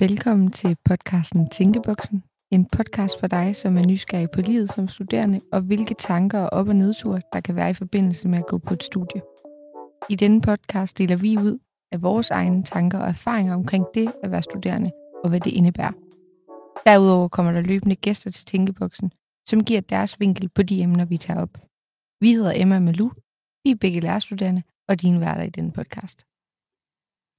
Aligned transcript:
Velkommen 0.00 0.50
til 0.50 0.76
podcasten 0.84 1.50
Tænkeboksen. 1.50 2.24
En 2.50 2.66
podcast 2.66 3.20
for 3.20 3.26
dig, 3.26 3.56
som 3.56 3.76
er 3.76 3.86
nysgerrig 3.86 4.30
på 4.30 4.40
livet 4.40 4.72
som 4.72 4.88
studerende, 4.88 5.40
og 5.52 5.60
hvilke 5.60 5.94
tanker 5.94 6.40
og 6.40 6.48
op- 6.52 6.68
og 6.68 6.76
nedture, 6.76 7.20
der 7.32 7.40
kan 7.40 7.56
være 7.56 7.70
i 7.70 7.74
forbindelse 7.74 8.28
med 8.28 8.38
at 8.38 8.46
gå 8.46 8.58
på 8.58 8.74
et 8.74 8.82
studie. 8.82 9.22
I 10.10 10.14
denne 10.14 10.40
podcast 10.40 10.98
deler 10.98 11.16
vi 11.16 11.38
ud 11.38 11.58
af 11.92 12.02
vores 12.02 12.30
egne 12.30 12.62
tanker 12.62 12.98
og 12.98 13.08
erfaringer 13.08 13.54
omkring 13.54 13.86
det 13.94 14.12
at 14.22 14.30
være 14.30 14.42
studerende, 14.42 14.90
og 15.24 15.28
hvad 15.28 15.40
det 15.40 15.52
indebærer. 15.52 15.92
Derudover 16.86 17.28
kommer 17.28 17.52
der 17.52 17.60
løbende 17.60 17.96
gæster 17.96 18.30
til 18.30 18.46
Tænkeboksen, 18.46 19.12
som 19.48 19.64
giver 19.64 19.80
deres 19.80 20.20
vinkel 20.20 20.48
på 20.48 20.62
de 20.62 20.82
emner, 20.82 21.04
vi 21.04 21.16
tager 21.16 21.40
op. 21.40 21.58
Vi 22.20 22.32
hedder 22.32 22.52
Emma 22.56 22.80
Malou, 22.80 23.10
vi 23.64 23.70
er 23.70 23.76
begge 23.80 24.00
lærerstuderende, 24.00 24.62
og 24.88 25.02
din 25.02 25.20
værter 25.20 25.42
i 25.42 25.50
denne 25.50 25.72
podcast. 25.72 26.26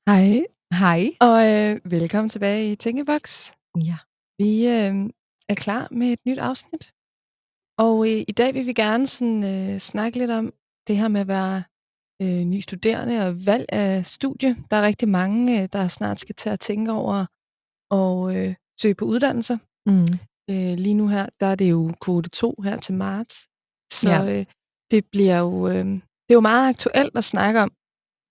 Hej, 0.10 0.46
Hej. 0.74 1.02
og 1.28 1.38
øh, 1.52 1.92
velkommen 1.92 2.30
tilbage 2.30 2.72
i 2.72 2.76
Tænkeboks. 2.76 3.54
Ja. 3.90 3.98
Vi 4.38 4.68
øh, 4.68 4.96
er 5.50 5.56
klar 5.56 5.88
med 5.92 6.08
et 6.08 6.20
nyt 6.28 6.38
afsnit. 6.38 6.84
Og 7.78 7.96
øh, 8.10 8.20
i 8.28 8.32
dag 8.32 8.54
vil 8.54 8.66
vi 8.66 8.74
gerne 8.74 9.08
sådan, 9.08 9.44
øh, 9.44 9.80
snakke 9.80 10.18
lidt 10.18 10.32
om 10.32 10.54
det 10.88 10.98
her 10.98 11.08
med 11.08 11.22
at 11.22 11.28
være 11.28 11.64
øh, 12.22 12.44
ny 12.54 12.60
studerende 12.60 13.28
og 13.28 13.46
valg 13.46 13.66
af 13.70 14.06
studie. 14.06 14.56
Der 14.72 14.78
er 14.78 14.82
rigtig 14.82 15.10
mange, 15.10 15.62
øh, 15.62 15.70
der 15.74 15.88
snart 15.88 16.20
skal 16.20 16.36
til 16.36 16.50
at 16.50 16.60
tænke 16.60 16.92
over 16.92 17.26
og 17.92 18.16
øh, 18.38 18.56
søge 18.82 18.96
på 18.96 19.06
uddannelser. 19.06 19.58
Mm. 19.90 20.14
Øh, 20.52 20.74
lige 20.86 20.94
nu 21.02 21.08
her, 21.08 21.26
der 21.40 21.48
er 21.48 21.56
det 21.56 21.72
jo 21.72 21.94
kvote 22.02 22.30
2 22.30 22.56
her 22.64 22.78
til 22.80 22.94
marts. 22.96 23.36
Så 23.94 24.10
Ja. 24.10 24.40
øh, 24.40 24.46
det 24.92 25.06
bliver 25.12 25.40
jo, 25.40 25.68
øh, 25.68 25.86
det 26.26 26.32
er 26.34 26.40
jo 26.42 26.50
meget 26.52 26.70
aktuelt 26.70 27.18
at 27.18 27.24
snakke 27.24 27.60
om, 27.62 27.72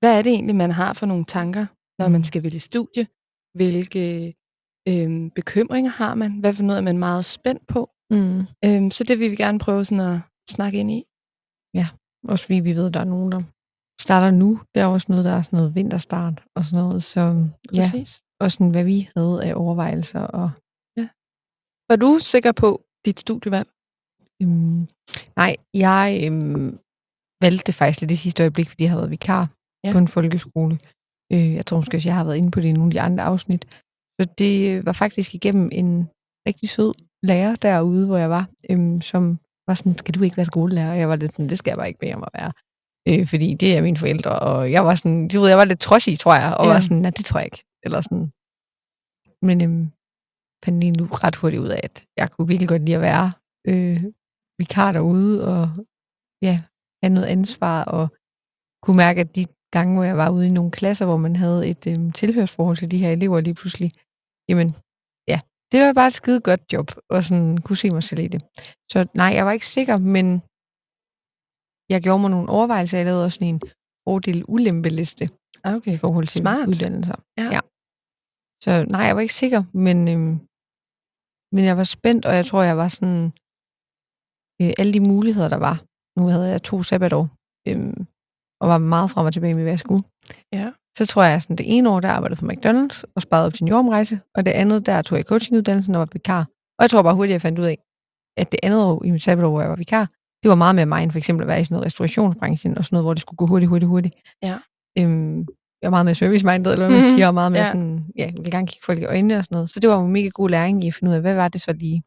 hvad 0.02 0.18
er 0.18 0.22
det 0.22 0.32
egentlig, 0.32 0.56
man 0.56 0.70
har 0.70 0.92
for 0.92 1.06
nogle 1.06 1.24
tanker, 1.24 1.66
når 1.98 2.08
man 2.08 2.18
Mm. 2.18 2.24
skal 2.24 2.42
vælge 2.42 2.60
studie? 2.60 3.06
Hvilke 3.58 4.04
øh, 4.88 5.30
bekymringer 5.38 5.90
har 5.90 6.14
man? 6.14 6.32
Hvad 6.40 6.52
for 6.54 6.62
noget 6.62 6.78
er 6.78 6.82
man 6.90 6.98
meget 6.98 7.24
spændt 7.24 7.66
på? 7.66 7.90
Mm. 8.10 8.38
Øh, 8.66 8.90
så 8.96 9.04
det 9.08 9.18
vil 9.20 9.30
vi 9.30 9.36
gerne 9.36 9.58
prøve 9.58 9.84
sådan 9.84 10.06
at 10.14 10.20
snakke 10.50 10.78
ind 10.78 10.90
i. 10.98 11.00
Også 12.32 12.44
fordi 12.46 12.60
vi 12.60 12.72
ved, 12.76 12.86
at 12.86 12.94
der 12.94 13.00
er 13.00 13.04
nogen, 13.04 13.32
der 13.32 13.42
starter 14.00 14.30
nu. 14.30 14.60
Der 14.74 14.82
er 14.82 14.86
også 14.86 15.06
noget, 15.10 15.24
der 15.24 15.30
er 15.30 15.42
sådan 15.42 15.56
noget 15.56 15.74
vinterstart 15.74 16.42
og 16.56 16.64
sådan 16.64 16.84
noget. 16.84 17.02
Så 17.02 17.20
ja, 17.20 17.80
Præcis. 17.80 18.22
og 18.40 18.52
sådan, 18.52 18.70
hvad 18.70 18.84
vi 18.84 18.98
havde 19.16 19.44
af 19.44 19.52
overvejelser. 19.54 20.20
Og, 20.20 20.50
Var 21.90 21.96
du 21.96 22.18
sikker 22.32 22.52
på 22.52 22.68
dit 23.06 23.20
studievalg? 23.20 23.68
øhm, 24.42 24.80
nej, 25.36 25.52
jeg 25.74 26.06
øhm, 26.26 26.78
valgte 27.44 27.64
det 27.66 27.74
faktisk 27.74 28.00
lidt 28.00 28.10
i 28.10 28.16
sidste 28.16 28.42
øjeblik, 28.42 28.68
fordi 28.68 28.82
jeg 28.84 28.90
havde 28.90 29.00
været 29.02 29.10
vikar 29.10 29.44
Ja. 29.84 29.92
på 29.92 29.98
en 29.98 30.08
folkeskole. 30.08 30.74
Øh, 31.32 31.54
jeg 31.58 31.66
tror 31.66 31.78
måske 31.78 31.96
også, 31.96 32.08
jeg 32.08 32.16
har 32.16 32.24
været 32.24 32.36
inde 32.36 32.50
på 32.50 32.60
det 32.60 32.68
i 32.68 32.78
nogle 32.78 32.90
af 32.90 32.94
de 32.96 33.00
andre 33.00 33.24
afsnit. 33.24 33.62
Så 34.20 34.24
det 34.38 34.54
øh, 34.70 34.86
var 34.86 34.92
faktisk 34.92 35.34
igennem 35.34 35.68
en 35.72 36.08
rigtig 36.48 36.68
sød 36.68 36.92
lærer 37.22 37.56
derude, 37.56 38.06
hvor 38.06 38.16
jeg 38.16 38.30
var, 38.30 38.44
øhm, 38.70 39.00
som 39.00 39.38
var 39.66 39.74
sådan, 39.74 39.98
skal 39.98 40.14
du 40.14 40.22
ikke 40.22 40.36
være 40.36 40.52
skolelærer? 40.52 40.90
Og 40.90 40.98
jeg 40.98 41.08
var 41.08 41.16
lidt 41.16 41.32
sådan, 41.32 41.48
det 41.48 41.58
skal 41.58 41.70
jeg 41.70 41.78
bare 41.78 41.88
ikke 41.88 42.00
bede 42.00 42.14
om 42.14 42.22
at 42.22 42.34
være. 42.38 42.52
Øh, 43.08 43.26
fordi 43.26 43.48
det 43.54 43.76
er 43.76 43.82
mine 43.82 43.96
forældre, 43.96 44.38
og 44.38 44.72
jeg 44.72 44.84
var 44.84 44.94
sådan, 44.94 45.28
du 45.28 45.40
ved, 45.40 45.48
jeg 45.48 45.58
var 45.58 45.64
lidt 45.64 45.80
trodsig, 45.80 46.18
tror 46.18 46.34
jeg, 46.34 46.50
og 46.58 46.64
ja. 46.66 46.72
var 46.72 46.80
sådan, 46.80 47.02
nej, 47.02 47.10
det 47.18 47.24
tror 47.24 47.38
jeg 47.40 47.46
ikke. 47.46 47.64
Eller 47.84 48.00
sådan. 48.00 48.26
Men 49.46 49.56
øhm, 49.64 49.84
fandt 50.64 50.80
lige 50.80 50.98
nu 50.98 51.04
ret 51.24 51.36
hurtigt 51.36 51.62
ud 51.62 51.68
af, 51.76 51.80
at 51.82 51.96
jeg 52.16 52.30
kunne 52.30 52.48
virkelig 52.48 52.68
godt 52.68 52.84
lide 52.84 52.96
at 53.00 53.06
være 53.10 53.26
øh, 53.70 54.00
vikar 54.58 54.92
derude, 54.92 55.34
og 55.50 55.62
ja, 56.46 56.54
have 57.02 57.14
noget 57.16 57.28
ansvar, 57.36 57.84
og 57.96 58.04
kunne 58.82 58.96
mærke, 59.04 59.20
at 59.20 59.36
de 59.36 59.44
gange, 59.74 59.94
hvor 59.94 60.04
jeg 60.10 60.16
var 60.22 60.30
ude 60.36 60.46
i 60.46 60.56
nogle 60.58 60.70
klasser, 60.78 61.04
hvor 61.06 61.16
man 61.26 61.36
havde 61.44 61.60
et 61.72 61.82
øhm, 61.90 62.10
tilhørsforhold 62.20 62.76
til 62.76 62.90
de 62.90 62.98
her 63.02 63.10
elever 63.16 63.40
lige 63.40 63.58
pludselig, 63.60 63.90
jamen, 64.48 64.68
ja, 65.32 65.38
det 65.72 65.78
var 65.86 65.92
bare 66.00 66.10
et 66.12 66.18
skide 66.20 66.40
godt 66.48 66.62
job, 66.72 66.88
og 67.14 67.20
sådan 67.28 67.58
kunne 67.64 67.76
se 67.82 67.88
mig 67.96 68.02
selv 68.10 68.20
i 68.26 68.28
det. 68.34 68.42
Så 68.92 68.98
nej, 69.20 69.30
jeg 69.38 69.44
var 69.46 69.52
ikke 69.58 69.66
sikker, 69.78 69.96
men 70.14 70.26
jeg 71.92 72.00
gjorde 72.04 72.20
mig 72.22 72.30
nogle 72.30 72.48
overvejelser, 72.56 72.98
jeg 72.98 73.06
lavede 73.06 73.24
også 73.26 73.36
sådan 73.38 73.54
en 73.54 73.60
fordel-ulempe-liste 74.06 75.24
Ah, 75.64 75.74
Okay. 75.78 75.92
i 75.96 76.00
forhold 76.04 76.26
til 76.26 76.38
Smart. 76.44 76.68
uddannelser. 76.70 77.18
Ja. 77.40 77.46
ja. 77.56 77.60
Så 78.64 78.70
nej, 78.94 79.02
jeg 79.08 79.14
var 79.16 79.22
ikke 79.26 79.40
sikker, 79.42 79.62
men, 79.86 79.98
øhm, 80.12 80.34
men 81.54 81.62
jeg 81.70 81.76
var 81.80 81.88
spændt, 81.96 82.22
og 82.28 82.34
jeg 82.38 82.44
tror, 82.46 82.62
jeg 82.70 82.76
var 82.82 82.88
sådan, 82.96 83.20
øh, 84.62 84.72
alle 84.80 84.92
de 84.96 85.02
muligheder, 85.12 85.48
der 85.54 85.60
var. 85.68 85.76
Nu 86.18 86.22
havde 86.32 86.48
jeg 86.54 86.62
to 86.70 86.76
sabbatår, 86.90 87.24
øhm, 87.68 87.98
og 88.62 88.68
var 88.68 88.78
meget 88.78 89.10
frem 89.10 89.26
og 89.26 89.32
tilbage 89.32 89.54
med, 89.54 89.62
hvad 89.62 89.72
jeg 89.72 89.78
skulle. 89.78 90.04
Ja. 90.52 90.70
Så 90.96 91.06
tror 91.06 91.22
jeg, 91.22 91.42
sådan 91.42 91.56
det 91.56 91.78
ene 91.78 91.90
år, 91.90 92.00
der 92.00 92.08
arbejdede 92.08 92.40
på 92.40 92.46
McDonald's 92.46 93.02
og 93.16 93.22
sparede 93.22 93.46
op 93.46 93.54
til 93.54 93.62
en 93.64 93.68
jordomrejse, 93.68 94.20
og 94.34 94.46
det 94.46 94.50
andet, 94.50 94.86
der 94.86 95.02
tog 95.02 95.18
jeg 95.18 95.24
coachinguddannelsen 95.24 95.94
og 95.94 95.98
var 95.98 96.08
vikar. 96.12 96.38
Og 96.78 96.82
jeg 96.82 96.90
tror 96.90 97.02
bare 97.02 97.14
hurtigt, 97.14 97.32
jeg 97.32 97.42
fandt 97.42 97.58
ud 97.58 97.64
af, 97.64 97.78
at 98.36 98.52
det 98.52 98.60
andet 98.62 98.84
år 98.84 99.04
i 99.04 99.10
mit 99.10 99.22
sabbatår, 99.22 99.50
hvor 99.50 99.60
jeg 99.60 99.70
var 99.70 99.76
vikar, 99.76 100.06
det 100.42 100.48
var 100.48 100.54
meget 100.54 100.74
mere 100.74 100.86
mig, 100.86 101.02
end 101.02 101.10
for 101.10 101.18
eksempel 101.18 101.42
at 101.44 101.48
være 101.48 101.60
i 101.60 101.64
sådan 101.64 101.74
noget 101.74 101.86
restaurationsbranchen 101.86 102.78
og 102.78 102.84
sådan 102.84 102.94
noget, 102.96 103.04
hvor 103.06 103.14
det 103.14 103.20
skulle 103.20 103.38
gå 103.38 103.46
hurtigt, 103.46 103.68
hurtigt, 103.68 103.88
hurtigt. 103.88 104.14
Ja. 104.42 104.58
Øhm, 104.98 105.38
jeg 105.82 105.86
var 105.86 105.90
meget 105.90 106.04
mere 106.06 106.14
service-minded, 106.14 106.72
eller 106.72 106.86
hvad 106.86 106.96
man 106.96 107.06
Mhm. 107.06 107.14
siger, 107.16 107.26
og 107.28 107.34
meget 107.34 107.52
mere 107.52 107.62
Ja. 107.62 107.66
sådan, 107.66 108.04
ja, 108.18 108.24
jeg 108.24 108.32
ville 108.34 108.50
gerne 108.50 108.66
kigge 108.66 108.84
folk 108.84 108.98
i 109.00 109.04
øjnene 109.04 109.36
og 109.38 109.44
sådan 109.44 109.54
noget. 109.56 109.70
Så 109.70 109.80
det 109.80 109.90
var 109.90 109.96
jo 109.96 110.04
en 110.04 110.12
mega 110.12 110.28
god 110.28 110.50
læring 110.50 110.84
i 110.84 110.88
at 110.88 110.94
finde 110.94 111.10
ud 111.10 111.14
af, 111.14 111.20
hvad 111.20 111.34
var 111.34 111.48
det 111.48 111.60
så 111.60 111.72
lige 111.72 112.02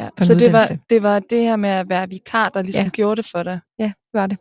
Ja. 0.00 0.08
for 0.18 0.24
Så 0.24 0.34
det 0.34 0.52
var, 0.52 0.64
det 0.90 1.02
var 1.02 1.18
det 1.18 1.40
her 1.40 1.56
med 1.56 1.68
at 1.68 1.88
være 1.88 2.08
vikar, 2.08 2.44
der 2.44 2.62
ligesom 2.62 2.84
Ja. 2.84 2.90
gjorde 2.90 3.16
det 3.22 3.30
for 3.34 3.42
dig. 3.42 3.60
Ja, 3.78 3.84
det 3.84 4.14
var 4.20 4.26
det. 4.26 4.38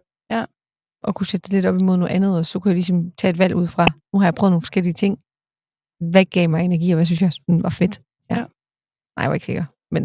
Og 1.07 1.15
kunne 1.15 1.29
sætte 1.31 1.43
det 1.45 1.53
lidt 1.53 1.65
op 1.65 1.77
imod 1.81 1.97
noget 1.97 2.15
andet, 2.17 2.37
og 2.39 2.45
så 2.45 2.59
kunne 2.59 2.69
jeg 2.69 2.79
ligesom 2.81 3.11
tage 3.19 3.31
et 3.31 3.39
valg 3.39 3.55
ud 3.61 3.67
fra, 3.75 3.85
nu 4.13 4.19
har 4.19 4.25
jeg 4.27 4.35
prøvet 4.35 4.51
nogle 4.51 4.65
forskellige 4.65 4.97
ting. 5.03 5.13
Hvad 6.11 6.25
gav 6.25 6.49
mig 6.49 6.61
energi, 6.61 6.87
og 6.91 6.95
hvad 6.95 7.05
synes 7.05 7.21
jeg 7.21 7.33
sådan 7.33 7.63
var 7.63 7.73
fedt? 7.81 7.95
Ja. 8.29 8.35
Ja. 8.39 8.45
Nej, 9.15 9.21
jeg 9.23 9.29
var 9.29 9.37
ikke 9.37 9.49
sikker, 9.51 9.65
men 9.93 10.03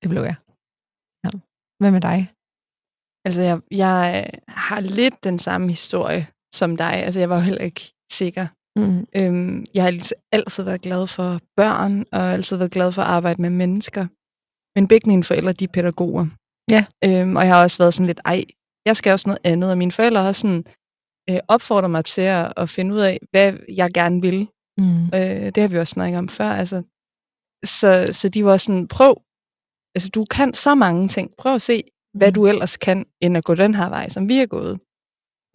det 0.00 0.08
blev 0.12 0.22
jeg. 0.30 0.36
Ja. 1.24 1.30
Hvad 1.80 1.90
med 1.96 2.02
dig? 2.08 2.18
Altså, 3.26 3.40
jeg, 3.48 3.56
jeg 3.84 3.98
øh, 4.16 4.38
har 4.48 4.80
lidt 4.80 5.24
den 5.24 5.38
samme 5.46 5.66
historie 5.68 6.22
som 6.58 6.76
dig. 6.76 6.94
Altså, 7.06 7.20
jeg 7.20 7.30
var 7.30 7.36
jo 7.36 7.48
heller 7.50 7.64
ikke 7.70 7.84
sikker. 8.20 8.46
Mm. 8.78 9.00
Øhm, 9.18 9.64
jeg 9.74 9.82
har 9.84 9.90
ligesom 9.90 10.18
altid 10.32 10.62
været 10.64 10.80
glad 10.86 11.06
for 11.16 11.40
børn, 11.56 12.04
og 12.12 12.22
altid 12.36 12.56
været 12.56 12.76
glad 12.76 12.92
for 12.92 13.02
at 13.02 13.08
arbejde 13.08 13.42
med 13.42 13.50
mennesker. 13.50 14.04
Men 14.76 14.88
begge 14.88 15.08
mine 15.08 15.24
forældre, 15.24 15.52
de 15.52 15.64
er 15.64 15.74
pædagoger. 15.76 16.26
Ja. 16.74 16.82
Øhm, 17.04 17.36
og 17.36 17.42
jeg 17.46 17.54
har 17.54 17.62
også 17.62 17.78
været 17.78 17.94
sådan 17.94 18.06
lidt, 18.06 18.20
ej, 18.24 18.44
jeg 18.86 18.96
skal 18.96 19.12
også 19.12 19.28
noget 19.28 19.44
andet. 19.44 19.70
Og 19.70 19.78
mine 19.78 19.92
forældre 19.92 20.22
har 20.22 20.32
sådan, 20.32 20.64
øh, 21.30 21.40
opfordret 21.48 21.90
mig 21.90 22.04
til 22.04 22.26
at, 22.38 22.52
at 22.56 22.68
finde 22.70 22.94
ud 22.94 23.00
af, 23.10 23.18
hvad 23.30 23.48
jeg 23.80 23.90
gerne 23.98 24.20
vil. 24.26 24.38
Mm. 24.78 25.04
Øh, 25.18 25.46
det 25.54 25.58
har 25.62 25.68
vi 25.68 25.78
også 25.78 25.90
snakket 25.98 26.18
om 26.18 26.28
før. 26.28 26.50
Altså. 26.62 26.78
Så, 27.78 27.90
så 28.20 28.28
de 28.28 28.44
var 28.44 28.56
sådan, 28.56 28.88
prøv, 28.88 29.14
altså 29.96 30.08
du 30.14 30.24
kan 30.36 30.54
så 30.54 30.74
mange 30.74 31.08
ting. 31.08 31.26
Prøv 31.38 31.54
at 31.54 31.62
se, 31.62 31.82
hvad 32.18 32.30
Mm. 32.30 32.34
du 32.34 32.46
ellers 32.46 32.76
kan, 32.76 32.98
end 33.22 33.36
at 33.36 33.44
gå 33.44 33.54
den 33.54 33.74
her 33.74 33.88
vej, 33.88 34.08
som 34.08 34.28
vi 34.28 34.36
er 34.44 34.46
gået. 34.56 34.74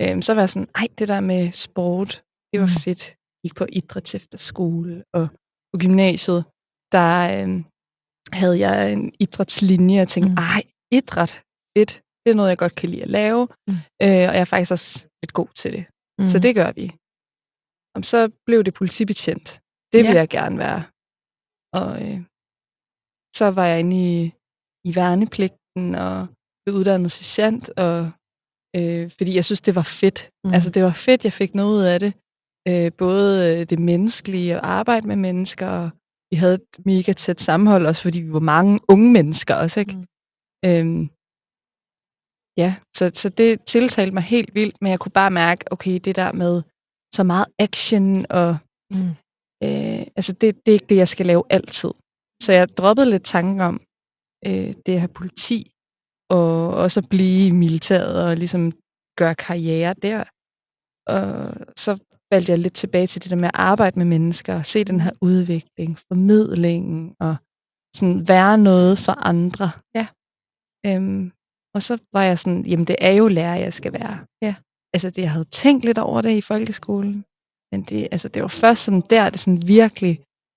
Øhm, 0.01 0.21
så 0.21 0.33
var 0.33 0.41
jeg 0.41 0.49
sådan, 0.49 0.69
ej, 0.75 0.87
det 0.99 1.07
der 1.07 1.19
med 1.31 1.51
sport, 1.51 2.11
det 2.51 2.57
var 2.63 2.69
Mm. 2.75 2.81
fedt. 2.85 3.03
Gik 3.43 3.55
på 3.55 3.65
idræts 3.79 4.15
efter 4.15 4.37
skole, 4.37 5.03
og 5.13 5.25
på 5.71 5.75
gymnasiet, 5.83 6.41
der 6.95 7.11
øhm, 7.35 7.59
havde 8.39 8.57
jeg 8.67 8.93
en 8.93 9.03
idrætslinje, 9.19 10.01
og 10.01 10.07
tænkte, 10.07 10.31
Mm. 10.31 10.37
ej, 10.37 10.61
idræt, 10.99 11.33
fedt. 11.77 11.91
Det 12.23 12.29
er 12.31 12.35
noget, 12.39 12.49
jeg 12.53 12.57
godt 12.63 12.75
kan 12.79 12.89
lide 12.89 13.03
at 13.07 13.13
lave, 13.19 13.41
Mm. 13.67 13.73
øh, 14.05 14.25
og 14.29 14.33
jeg 14.37 14.43
er 14.47 14.51
faktisk 14.53 14.71
også 14.77 14.91
lidt 15.21 15.33
god 15.39 15.49
til 15.61 15.69
det. 15.75 15.83
Mm. 16.19 16.27
Så 16.33 16.37
det 16.45 16.53
gør 16.59 16.71
vi. 16.79 16.85
Og 17.95 18.01
så 18.11 18.19
blev 18.47 18.59
det 18.67 18.73
politibetjent. 18.81 19.47
Det 19.91 19.99
Ja. 20.03 20.07
vil 20.09 20.17
jeg 20.21 20.29
gerne 20.37 20.57
være. 20.65 20.81
Og 21.79 21.89
øh, 22.05 22.19
så 23.39 23.45
var 23.57 23.65
jeg 23.71 23.79
inde 23.83 23.95
i, 24.09 24.13
i 24.89 24.91
værnepligten 24.99 25.85
og 26.05 26.17
blev 26.63 26.73
uddannet 26.79 27.11
sergeant, 27.11 27.65
og, 27.85 27.97
øh, 28.77 29.03
fordi 29.17 29.31
jeg 29.39 29.45
synes, 29.45 29.61
det 29.67 29.75
var 29.75 29.87
fedt. 30.01 30.19
Mm. 30.31 30.47
Mm. 30.47 30.53
Altså, 30.55 30.69
det 30.75 30.81
var 30.83 30.95
fedt, 31.07 31.21
jeg 31.27 31.33
fik 31.41 31.51
noget 31.55 31.73
ud 31.77 31.83
af 31.93 31.99
det. 31.99 32.13
Øh, 32.69 32.91
både 33.03 33.31
øh, 33.49 33.59
det 33.71 33.79
menneskelige 33.79 34.55
og 34.61 34.67
arbejde 34.79 35.07
med 35.07 35.15
mennesker, 35.27 35.67
og 35.67 35.89
vi 36.31 36.35
havde 36.41 36.53
et 36.53 36.85
mega 36.85 37.13
tæt 37.13 37.41
sammenhold, 37.41 37.85
også 37.91 38.01
fordi 38.01 38.19
vi 38.27 38.33
var 38.33 38.45
mange 38.55 38.79
unge 38.93 39.09
mennesker 39.17 39.55
også, 39.63 39.79
ikke? 39.79 39.95
Mm. 39.95 40.05
Øhm, 40.67 41.01
ja, 42.57 42.75
så, 42.97 43.11
så 43.13 43.29
det 43.29 43.63
tiltalte 43.65 44.13
mig 44.13 44.23
helt 44.23 44.55
vildt, 44.55 44.81
men 44.81 44.91
jeg 44.91 44.99
kunne 44.99 45.11
bare 45.11 45.31
mærke, 45.31 45.71
okay, 45.71 45.99
det 45.99 46.15
der 46.15 46.31
med 46.31 46.61
så 47.13 47.23
meget 47.23 47.45
action, 47.59 48.25
og 48.29 48.57
Mm. 48.93 49.09
øh, 49.63 50.01
altså 50.17 50.33
det, 50.41 50.65
det 50.65 50.71
er 50.71 50.73
ikke 50.73 50.85
det, 50.89 50.95
jeg 50.95 51.07
skal 51.07 51.25
lave 51.25 51.43
altid. 51.49 51.91
Så 52.43 52.49
jeg 52.53 52.69
droppede 52.69 53.09
lidt 53.09 53.25
tanken 53.25 53.61
om 53.61 53.81
øh, 54.47 54.73
det 54.85 54.93
at 54.93 54.99
have 54.99 55.17
politi, 55.19 55.71
og 56.29 56.73
også 56.83 56.99
at 56.99 57.09
blive 57.09 57.47
i 57.47 57.51
militæret 57.51 58.29
og 58.29 58.37
ligesom 58.37 58.71
gøre 59.19 59.35
karriere 59.35 59.93
der. 59.93 60.19
Og 61.15 61.27
så 61.83 61.91
faldt 62.33 62.49
jeg 62.49 62.59
lidt 62.59 62.73
tilbage 62.73 63.07
til 63.07 63.21
det 63.23 63.29
der 63.29 63.35
med 63.35 63.51
at 63.53 63.61
arbejde 63.71 63.99
med 63.99 64.05
mennesker, 64.05 64.55
og 64.55 64.65
se 64.65 64.83
den 64.83 64.99
her 64.99 65.11
udvikling, 65.21 65.97
formidlingen, 66.07 67.15
og 67.19 67.35
sådan 67.95 68.27
være 68.27 68.57
noget 68.57 68.97
for 69.05 69.15
andre. 69.33 69.67
Ja. 69.97 70.07
Øhm, 70.87 71.31
og 71.75 71.81
så 71.81 71.97
var 72.13 72.23
jeg 72.23 72.39
sådan, 72.39 72.65
jamen 72.65 72.85
det 72.85 72.95
er 72.99 73.11
jo 73.11 73.27
lærer, 73.27 73.55
jeg 73.55 73.73
skal 73.73 73.93
være. 73.93 74.17
Ja. 74.41 74.55
Altså 74.93 75.09
det, 75.09 75.21
jeg 75.21 75.31
havde 75.31 75.45
tænkt 75.45 75.85
lidt 75.85 75.97
over 75.97 76.21
det 76.21 76.31
i 76.37 76.41
folkeskolen, 76.41 77.25
men 77.71 77.81
det, 77.89 78.07
altså, 78.11 78.27
det 78.27 78.41
var 78.41 78.47
først 78.47 78.83
sådan 78.83 79.03
der, 79.09 79.29
det 79.29 79.39
sådan 79.39 79.67
virkelig 79.67 80.13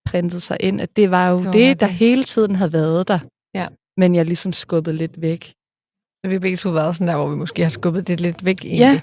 printede 0.08 0.40
sig 0.40 0.56
ind, 0.60 0.80
at 0.80 0.96
det 0.96 1.10
var 1.10 1.30
jo 1.30 1.36
Det 1.38 1.44
var 1.46 1.52
det, 1.52 1.80
der 1.80 1.86
det. 1.86 1.96
hele 1.96 2.24
tiden 2.24 2.54
havde 2.56 2.72
været 2.72 3.08
der. 3.08 3.18
Ja. 3.54 3.66
Men 4.00 4.14
jeg 4.14 4.24
ligesom 4.24 4.52
skubbede 4.52 4.96
lidt 4.96 5.20
væk. 5.20 5.42
Så 6.20 6.24
vi 6.28 6.32
har 6.32 6.40
begge 6.40 6.56
to 6.56 6.70
været 6.70 6.94
sådan 6.94 7.08
der, 7.08 7.16
hvor 7.16 7.28
vi 7.28 7.36
måske 7.36 7.62
har 7.62 7.68
skubbet 7.68 8.06
det 8.08 8.20
lidt 8.20 8.44
væk 8.44 8.60
egentlig. 8.64 8.78
Ja. 8.78 9.00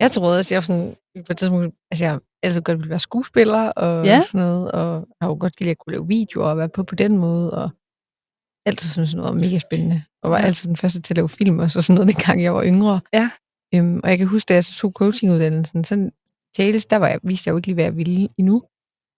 Jeg 0.00 0.10
troede 0.10 0.38
også, 0.38 0.54
jeg 0.54 0.56
var 0.56 0.66
sådan, 0.70 0.96
på 1.26 1.30
et 1.30 1.36
tidspunkt, 1.38 1.74
altså 1.90 2.04
jeg 2.04 2.18
altid 2.42 2.62
godt 2.62 2.78
ville 2.78 2.90
være 2.90 2.98
skuespiller 3.08 3.68
og 3.70 4.04
Ja. 4.04 4.22
sådan 4.22 4.40
noget, 4.46 4.72
og 4.72 4.94
jeg 4.94 5.16
har 5.22 5.28
jo 5.28 5.36
godt 5.40 5.60
lide 5.60 5.70
at 5.70 5.78
kunne 5.78 5.92
lave 5.96 6.06
videoer 6.08 6.46
og 6.50 6.56
være 6.56 6.68
på 6.68 6.82
på 6.82 6.94
den 6.94 7.18
måde, 7.18 7.50
og 7.62 7.70
altid 8.66 8.88
synes 8.88 9.10
sådan 9.10 9.22
noget 9.22 9.34
var 9.34 9.40
mega 9.40 9.58
spændende, 9.58 10.02
og 10.22 10.30
var 10.30 10.38
Ja. 10.38 10.44
altid 10.46 10.68
den 10.68 10.76
første 10.76 11.00
til 11.00 11.12
at 11.12 11.16
lave 11.16 11.28
film 11.28 11.58
og 11.58 11.70
så 11.70 11.82
sådan 11.82 11.94
noget, 11.94 12.08
dengang 12.16 12.42
jeg 12.42 12.54
var 12.54 12.64
yngre. 12.64 13.00
Ja. 13.12 13.30
Øhm, 13.74 14.00
og 14.04 14.10
jeg 14.10 14.18
kan 14.18 14.26
huske, 14.26 14.48
da 14.48 14.54
jeg 14.54 14.64
så 14.64 14.74
tog 14.74 14.92
coachinguddannelsen, 14.92 15.84
sådan 15.84 16.12
tales, 16.56 16.86
der 16.86 16.96
var 16.96 17.08
jeg, 17.08 17.18
vidste 17.22 17.48
jeg 17.48 17.52
jo 17.52 17.56
ikke 17.56 17.68
lige, 17.68 17.74
hvad 17.74 17.84
jeg 17.84 17.96
ville 17.96 18.28
endnu. 18.38 18.62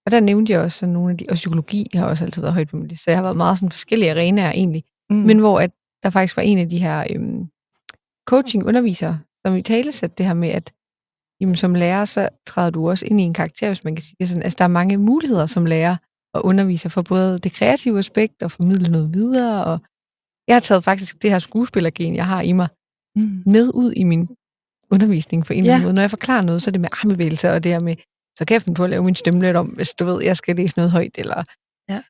Og 0.06 0.10
der 0.10 0.20
nævnte 0.20 0.52
jeg 0.52 0.60
også 0.60 0.78
sådan 0.78 0.92
nogle 0.92 1.10
af 1.10 1.16
de, 1.18 1.26
og 1.30 1.34
psykologi 1.34 1.86
har 1.94 2.06
også 2.06 2.24
altid 2.24 2.42
været 2.42 2.54
højt 2.54 2.68
på 2.68 2.76
min 2.76 2.86
liste, 2.88 3.04
så 3.04 3.10
jeg 3.10 3.18
har 3.18 3.22
været 3.22 3.36
meget 3.36 3.58
sådan 3.58 3.70
forskellige 3.70 4.10
arenaer 4.10 4.50
egentlig. 4.50 4.84
Mm. 5.10 5.16
Men 5.16 5.38
hvor 5.38 5.60
at 5.60 5.70
der 6.02 6.10
faktisk 6.10 6.36
var 6.36 6.42
en 6.42 6.58
af 6.58 6.68
de 6.68 6.78
her 6.78 7.06
øhm, 7.10 7.48
coaching-undervisere, 8.30 9.20
som 9.46 9.56
i 9.56 9.62
tale 9.62 9.92
satte 9.92 10.14
det 10.18 10.26
her 10.26 10.34
med, 10.34 10.48
at 10.48 10.72
jamen, 11.40 11.56
som 11.56 11.74
lærer, 11.74 12.04
så 12.04 12.28
træder 12.46 12.70
du 12.70 12.90
også 12.90 13.06
ind 13.06 13.20
i 13.20 13.24
en 13.24 13.34
karakter, 13.34 13.66
hvis 13.68 13.84
man 13.84 13.96
kan 13.96 14.02
sige 14.02 14.16
det 14.20 14.28
sådan. 14.28 14.42
Altså, 14.42 14.56
der 14.58 14.64
er 14.64 14.68
mange 14.68 14.96
muligheder 14.96 15.46
som 15.46 15.66
lærer 15.66 15.96
og 16.34 16.44
underviser 16.46 16.88
for 16.88 17.02
både 17.02 17.38
det 17.38 17.52
kreative 17.52 17.98
aspekt 17.98 18.42
og 18.42 18.50
formidle 18.52 18.88
noget 18.90 19.14
videre. 19.14 19.64
Og 19.64 19.78
jeg 20.48 20.54
har 20.56 20.60
taget 20.60 20.84
faktisk 20.84 21.22
det 21.22 21.30
her 21.30 21.38
skuespillergen, 21.38 22.14
jeg 22.16 22.26
har 22.26 22.42
i 22.42 22.52
mig, 22.52 22.68
mm. 23.16 23.42
med 23.46 23.70
ud 23.74 23.92
i 23.96 24.04
min 24.04 24.28
undervisning 24.90 25.44
på 25.44 25.52
en 25.52 25.58
eller 25.58 25.72
anden 25.74 25.82
Ja. 25.82 25.86
måde. 25.86 25.94
Når 25.94 26.02
jeg 26.02 26.10
forklarer 26.10 26.42
noget, 26.42 26.62
så 26.62 26.70
er 26.70 26.72
det 26.72 26.80
med 26.80 26.88
armbevægelser 26.92 27.52
og 27.52 27.64
det 27.64 27.72
her 27.72 27.80
med, 27.80 27.96
så 28.38 28.44
kan 28.44 28.54
jeg 28.54 28.62
finde 28.62 28.76
på 28.76 28.84
at 28.84 28.90
lave 28.90 29.04
min 29.04 29.14
stemme 29.14 29.40
lidt 29.40 29.56
om, 29.56 29.66
hvis 29.66 29.94
du 29.94 30.04
ved, 30.04 30.22
jeg 30.22 30.36
skal 30.36 30.56
læse 30.56 30.76
noget 30.76 30.90
højt, 30.90 31.18
eller 31.18 31.44
Ja. 31.92 32.02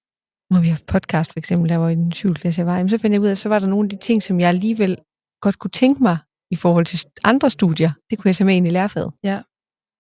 når 0.51 0.61
vi 0.61 0.69
har 0.69 0.81
podcast 0.87 1.33
for 1.33 1.39
eksempel, 1.39 1.69
der 1.71 1.77
var 1.77 1.89
i 1.89 1.95
den 1.95 2.13
7. 2.13 2.35
klasse, 2.35 2.59
jeg 2.61 2.67
var, 2.67 2.77
jamen, 2.77 2.91
så 2.91 2.99
fandt 2.99 3.13
jeg 3.15 3.21
ud 3.21 3.27
af, 3.27 3.39
så 3.39 3.49
var 3.49 3.59
der 3.59 3.67
nogle 3.67 3.87
af 3.87 3.91
de 3.91 3.97
ting, 3.97 4.23
som 4.23 4.41
jeg 4.41 4.49
alligevel 4.49 4.99
godt 5.41 5.59
kunne 5.59 5.71
tænke 5.71 6.03
mig 6.03 6.19
i 6.51 6.57
forhold 6.57 6.87
til 6.87 6.99
andre 7.25 7.51
studier. 7.51 7.91
Det 8.11 8.19
kunne 8.19 8.29
jeg 8.29 8.37
tage 8.37 8.47
med 8.47 8.57
ind 8.57 8.67
i 8.67 8.71
lærerfaget. 8.71 9.13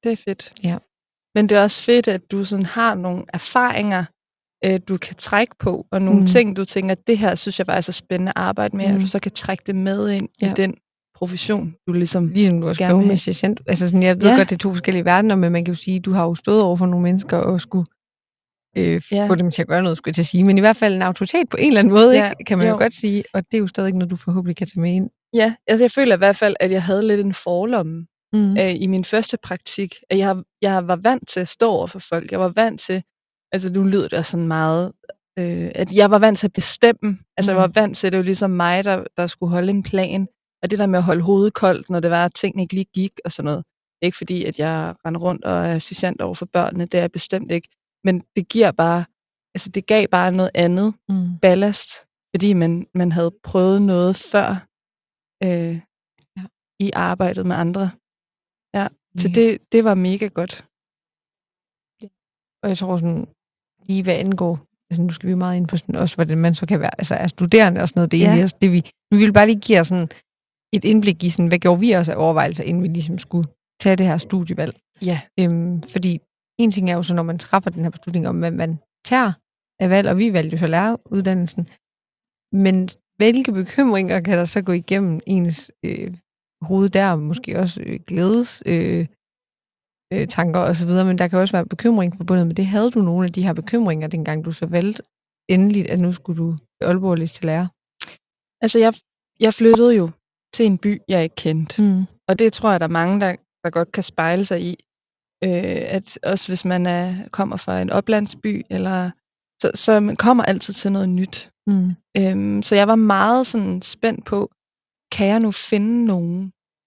Det 0.04 0.12
er 0.12 0.16
fedt. 0.16 0.52
Ja. 0.64 0.78
Men 1.34 1.48
det 1.48 1.58
er 1.58 1.62
også 1.62 1.82
fedt, 1.82 2.08
at 2.08 2.20
du 2.32 2.44
sådan 2.44 2.66
har 2.66 2.94
nogle 2.94 3.22
erfaringer, 3.32 4.04
øh, 4.66 4.80
du 4.88 4.96
kan 4.96 5.16
trække 5.16 5.54
på, 5.58 5.86
og 5.92 6.02
nogle 6.02 6.18
Mm. 6.18 6.20
mm. 6.22 6.26
ting, 6.26 6.56
du 6.56 6.64
tænker, 6.64 6.94
det 6.94 7.18
her 7.18 7.34
synes 7.34 7.58
jeg 7.58 7.66
bare 7.66 7.76
er 7.76 7.80
spændende 7.80 8.30
at 8.36 8.42
arbejde 8.42 8.76
med, 8.76 8.84
mm. 8.86 8.90
Mm. 8.90 8.96
at 8.96 9.02
du 9.02 9.06
så 9.06 9.18
kan 9.18 9.32
trække 9.32 9.62
det 9.66 9.74
med 9.76 10.10
ind 10.10 10.28
ja. 10.42 10.50
I 10.50 10.54
den 10.56 10.74
profession, 11.16 11.74
du 11.88 11.92
ligesom... 11.92 12.26
Ligesom 12.28 12.60
du 12.60 12.72
gjorde 12.74 12.98
vil 12.98 13.06
med 13.06 13.16
sergeant. 13.16 13.60
Altså 13.66 13.86
sådan, 13.88 14.02
jeg 14.02 14.20
ved 14.20 14.30
Ja. 14.30 14.36
godt, 14.36 14.50
det 14.50 14.54
er 14.56 14.58
to 14.58 14.70
forskellige 14.70 15.04
verdener, 15.04 15.34
men 15.36 15.52
man 15.52 15.64
kan 15.64 15.74
jo 15.74 15.80
sige, 15.80 16.00
du 16.00 16.12
har 16.12 16.24
jo 16.24 16.34
stået 16.34 16.62
over 16.62 16.76
for 16.76 16.86
nogle 16.86 17.02
mennesker 17.02 17.36
og 17.36 17.60
skulle 17.60 17.84
øh, 18.76 19.02
Ja. 19.12 19.26
få 19.28 19.34
dem 19.34 19.50
til 19.50 19.62
at 19.62 19.68
gøre 19.68 19.82
noget, 19.82 19.96
skulle 19.96 20.08
jeg 20.10 20.14
til 20.14 20.22
at 20.22 20.26
sige. 20.26 20.44
Men 20.44 20.58
i 20.58 20.60
hvert 20.60 20.76
fald 20.76 20.94
en 20.94 21.02
autoritet 21.02 21.48
på 21.50 21.56
en 21.60 21.66
eller 21.66 21.80
anden 21.80 21.94
måde, 21.94 22.12
Ja, 22.16 22.30
ikke? 22.30 22.44
kan 22.44 22.58
man 22.58 22.66
jo. 22.66 22.72
jo. 22.72 22.78
godt 22.78 22.94
sige. 22.94 23.24
Og 23.34 23.44
det 23.50 23.54
er 23.54 23.58
jo 23.58 23.66
stadig 23.66 23.92
noget, 23.94 24.10
du 24.10 24.16
forhåbentlig 24.16 24.56
kan 24.56 24.66
tage 24.66 24.80
med 24.80 24.92
ind. 24.92 25.10
Ja, 25.34 25.54
altså 25.66 25.84
jeg 25.84 25.90
føler 25.90 26.14
i 26.14 26.18
hvert 26.18 26.36
fald, 26.36 26.56
at 26.60 26.70
jeg 26.70 26.82
havde 26.82 27.06
lidt 27.06 27.20
en 27.20 27.32
forlomme 27.34 28.06
Mm. 28.34 28.56
øh, 28.58 28.74
i 28.82 28.86
min 28.86 29.04
første 29.04 29.38
praktik, 29.42 29.94
at 30.10 30.18
jeg, 30.18 30.36
jeg 30.62 30.88
var 30.88 30.96
vant 30.96 31.28
til 31.28 31.40
at 31.40 31.48
stå 31.48 31.70
over 31.70 31.86
for 31.86 31.98
folk. 31.98 32.32
Jeg 32.32 32.40
var 32.40 32.48
vant 32.48 32.80
til, 32.80 33.02
altså 33.52 33.72
nu 33.72 33.84
lyder 33.84 34.08
det 34.08 34.26
sådan 34.26 34.48
meget, 34.48 34.92
øh, 35.38 35.70
at 35.74 35.92
jeg 35.92 36.10
var 36.10 36.18
vant 36.18 36.38
til 36.38 36.46
at 36.46 36.52
bestemme. 36.52 37.18
Altså 37.36 37.52
jeg 37.52 37.60
var 37.60 37.66
Mm. 37.66 37.74
vant 37.74 37.96
til, 37.96 38.06
at 38.06 38.12
det 38.12 38.18
var 38.18 38.24
ligesom 38.24 38.50
mig, 38.50 38.84
der, 38.84 39.04
der 39.16 39.26
skulle 39.26 39.50
holde 39.52 39.70
en 39.70 39.82
plan. 39.82 40.28
Og 40.62 40.70
det 40.70 40.78
der 40.78 40.86
med 40.86 40.98
at 40.98 41.04
holde 41.04 41.22
hovedet 41.22 41.54
koldt, 41.54 41.90
når 41.90 42.00
det 42.00 42.10
var, 42.10 42.24
at 42.24 42.34
tingene 42.34 42.62
ikke 42.62 42.74
lige 42.74 42.90
gik 42.94 43.12
og 43.24 43.32
sådan 43.32 43.44
noget. 43.44 43.64
Det 43.66 44.02
er 44.02 44.06
ikke 44.06 44.18
fordi, 44.18 44.44
at 44.44 44.58
jeg 44.58 44.94
render 45.06 45.20
rundt 45.20 45.44
og 45.44 45.52
er 45.52 45.74
assistent 45.74 46.20
over 46.20 46.34
for 46.34 46.46
børnene. 46.52 46.84
Det 46.84 46.94
er 46.94 47.02
jeg 47.02 47.12
bestemt 47.12 47.50
ikke. 47.52 47.68
Men 48.04 48.20
det 48.36 48.48
giver 48.48 48.70
bare, 48.72 49.04
altså 49.54 49.68
det 49.70 49.86
gav 49.86 50.06
bare 50.08 50.32
noget 50.32 50.50
andet 50.54 50.94
Mm. 51.08 51.38
ballast, 51.42 51.90
fordi 52.34 52.52
man, 52.52 52.86
man 52.94 53.12
havde 53.12 53.32
prøvet 53.44 53.82
noget 53.82 54.16
før 54.16 54.66
øh, 55.44 55.74
Ja. 56.36 56.42
i 56.80 56.90
arbejdet 56.94 57.46
med 57.46 57.56
andre. 57.56 57.90
Ja, 58.74 58.86
så 59.16 59.28
Mega. 59.28 59.40
det, 59.40 59.58
det 59.72 59.84
var 59.84 59.94
mega 59.94 60.26
godt. 60.26 60.54
Og 62.62 62.68
jeg 62.68 62.78
tror 62.78 62.96
sådan, 62.96 63.26
lige 63.88 64.02
hvad 64.02 64.14
angår, 64.14 64.54
altså 64.90 65.02
nu 65.02 65.12
skal 65.12 65.26
vi 65.26 65.30
jo 65.30 65.36
meget 65.36 65.56
ind 65.56 65.68
på 65.68 65.76
sådan 65.76 65.96
også, 65.96 66.16
hvordan 66.16 66.38
man 66.38 66.54
så 66.54 66.66
kan 66.66 66.80
være, 66.80 67.00
altså 67.00 67.14
er 67.14 67.26
studerende 67.26 67.80
og 67.80 67.88
sådan 67.88 67.98
noget, 68.00 68.10
det 68.12 68.26
er 68.26 68.34
Ja. 68.36 68.42
også 68.42 68.56
det, 68.62 68.72
vi, 68.72 68.90
nu 69.10 69.18
vil 69.18 69.32
bare 69.32 69.46
lige 69.46 69.60
give 69.60 69.84
sådan 69.84 70.08
et 70.72 70.84
indblik 70.84 71.24
i 71.24 71.30
sådan, 71.30 71.48
hvad 71.48 71.58
gjorde 71.58 71.80
vi 71.80 71.90
også 71.92 72.12
af 72.12 72.16
overvejelser, 72.24 72.64
inden 72.64 72.82
vi 72.82 72.88
ligesom 72.88 73.18
skulle 73.18 73.48
tage 73.80 73.96
det 73.96 74.06
her 74.06 74.18
studievalg. 74.18 74.74
Ja. 75.02 75.20
Øhm, 75.40 75.82
fordi 75.82 76.20
en 76.58 76.70
ting 76.70 76.90
er 76.90 76.96
jo 76.96 77.02
så, 77.02 77.14
når 77.14 77.22
man 77.22 77.38
træffer 77.38 77.70
den 77.70 77.82
her 77.82 77.90
beslutning 77.90 78.28
om, 78.28 78.38
hvad 78.38 78.50
man 78.50 78.78
tager 79.04 79.32
af 79.80 79.90
valg, 79.90 80.08
og 80.08 80.18
vi 80.18 80.32
valgte 80.32 80.54
jo 80.54 80.58
så 80.58 80.66
læreruddannelsen, 80.66 81.68
men 82.64 82.88
hvilke 83.16 83.52
bekymringer 83.52 84.20
kan 84.20 84.38
der 84.38 84.44
så 84.44 84.62
gå 84.62 84.72
igennem 84.72 85.20
ens 85.26 85.70
øh, 85.84 86.14
hoved 86.64 86.88
der, 86.90 87.16
måske 87.16 87.58
også 87.58 87.80
øh, 87.86 88.00
glædes 88.06 88.62
øh, 88.66 89.06
øh, 90.12 90.28
tanker 90.28 90.60
og 90.60 90.76
så 90.76 90.86
videre, 90.86 91.04
men 91.04 91.18
der 91.18 91.28
kan 91.28 91.38
også 91.38 91.56
være 91.56 91.66
bekymring 91.66 92.16
forbundet 92.16 92.46
med 92.46 92.54
det. 92.54 92.66
Havde 92.66 92.90
du 92.90 93.00
nogle 93.00 93.26
af 93.26 93.32
de 93.32 93.42
her 93.42 93.52
bekymringer, 93.52 94.08
dengang 94.08 94.44
du 94.44 94.52
så 94.52 94.66
valgte 94.66 95.02
endeligt, 95.48 95.90
at 95.90 96.00
nu 96.00 96.12
skulle 96.12 96.38
du 96.38 96.52
til 96.52 96.86
Aalborg 96.88 97.18
læse 97.18 97.34
til 97.34 97.46
lærer? 97.46 97.66
Altså 98.62 98.78
jeg, 98.78 98.94
jeg 99.40 99.54
flyttede 99.54 99.96
jo 99.96 100.10
til 100.54 100.66
en 100.66 100.78
by, 100.78 100.98
jeg 101.08 101.22
ikke 101.22 101.36
kendte. 101.36 101.82
Mm. 101.82 102.06
Og 102.28 102.38
det 102.38 102.52
tror 102.52 102.70
jeg, 102.70 102.80
der 102.80 102.86
er 102.86 102.90
mange, 102.90 103.20
der, 103.20 103.36
der 103.64 103.70
godt 103.70 103.92
kan 103.92 104.02
spejle 104.02 104.44
sig 104.44 104.60
i. 104.62 104.76
Øh, 105.44 105.82
at 105.96 106.18
også 106.22 106.48
hvis 106.48 106.64
man 106.64 106.86
er, 106.86 107.28
kommer 107.30 107.56
fra 107.56 107.80
en 107.80 107.90
oplandsby, 107.90 108.62
eller, 108.70 109.10
så, 109.62 109.70
så 109.74 110.00
man 110.00 110.16
kommer 110.16 110.44
altid 110.44 110.74
til 110.74 110.92
noget 110.92 111.08
nyt. 111.08 111.50
Mm. 111.66 111.90
Øhm, 112.18 112.62
så 112.62 112.76
jeg 112.76 112.88
var 112.88 112.94
meget 112.94 113.46
sådan 113.46 113.82
spændt 113.82 114.24
på, 114.24 114.50
kan 115.14 115.26
jeg 115.32 115.40
nu 115.40 115.50
finde 115.70 115.94
nogen, 116.12 116.38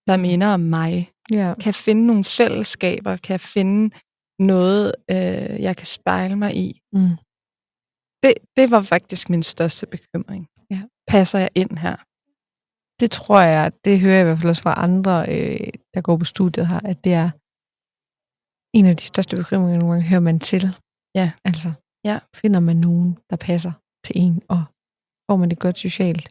der 0.08 0.18
minder 0.28 0.50
om 0.58 0.64
mig? 0.78 0.94
Ja. 1.40 1.48
Kan 1.62 1.70
jeg 1.74 1.80
finde 1.88 2.04
nogle 2.10 2.24
fællesskaber? 2.38 3.14
Kan 3.24 3.32
jeg 3.38 3.42
finde 3.56 3.96
noget, 4.52 4.86
øh, 5.16 5.56
jeg 5.68 5.74
kan 5.80 5.86
spejle 5.98 6.36
mig 6.44 6.52
i? 6.66 6.68
Mm. 6.96 7.16
Det, 8.24 8.34
det 8.58 8.66
var 8.74 8.82
faktisk 8.94 9.24
min 9.34 9.44
største 9.54 9.86
bekymring. 9.96 10.44
Ja. 10.74 10.82
Passer 11.14 11.40
jeg 11.40 11.52
ind 11.62 11.74
her? 11.86 11.96
Det 13.02 13.10
tror 13.12 13.40
jeg, 13.56 13.66
det 13.86 14.00
hører 14.00 14.14
jeg 14.18 14.24
i 14.24 14.28
hvert 14.28 14.40
fald 14.40 14.50
også 14.54 14.62
fra 14.68 14.84
andre, 14.88 15.16
øh, 15.34 15.68
der 15.94 16.02
går 16.08 16.18
på 16.18 16.26
studiet 16.26 16.68
her, 16.68 16.80
at 16.92 16.98
det 17.06 17.14
er 17.24 17.30
en 18.78 18.86
af 18.92 18.96
de 18.98 19.06
største 19.12 19.36
bekymringer, 19.36 19.80
nogle 19.80 19.94
gange 19.94 20.10
hører 20.10 20.26
man 20.30 20.40
til. 20.40 20.64
Ja. 21.20 21.28
Altså, 21.50 21.70
Ja. 22.10 22.20
finder 22.42 22.60
man 22.60 22.78
nogen, 22.88 23.10
der 23.30 23.38
passer 23.50 23.74
til 24.06 24.16
en, 24.24 24.42
og 24.56 24.62
får 25.28 25.36
man 25.42 25.50
det 25.50 25.60
godt 25.60 25.78
socialt. 25.78 26.28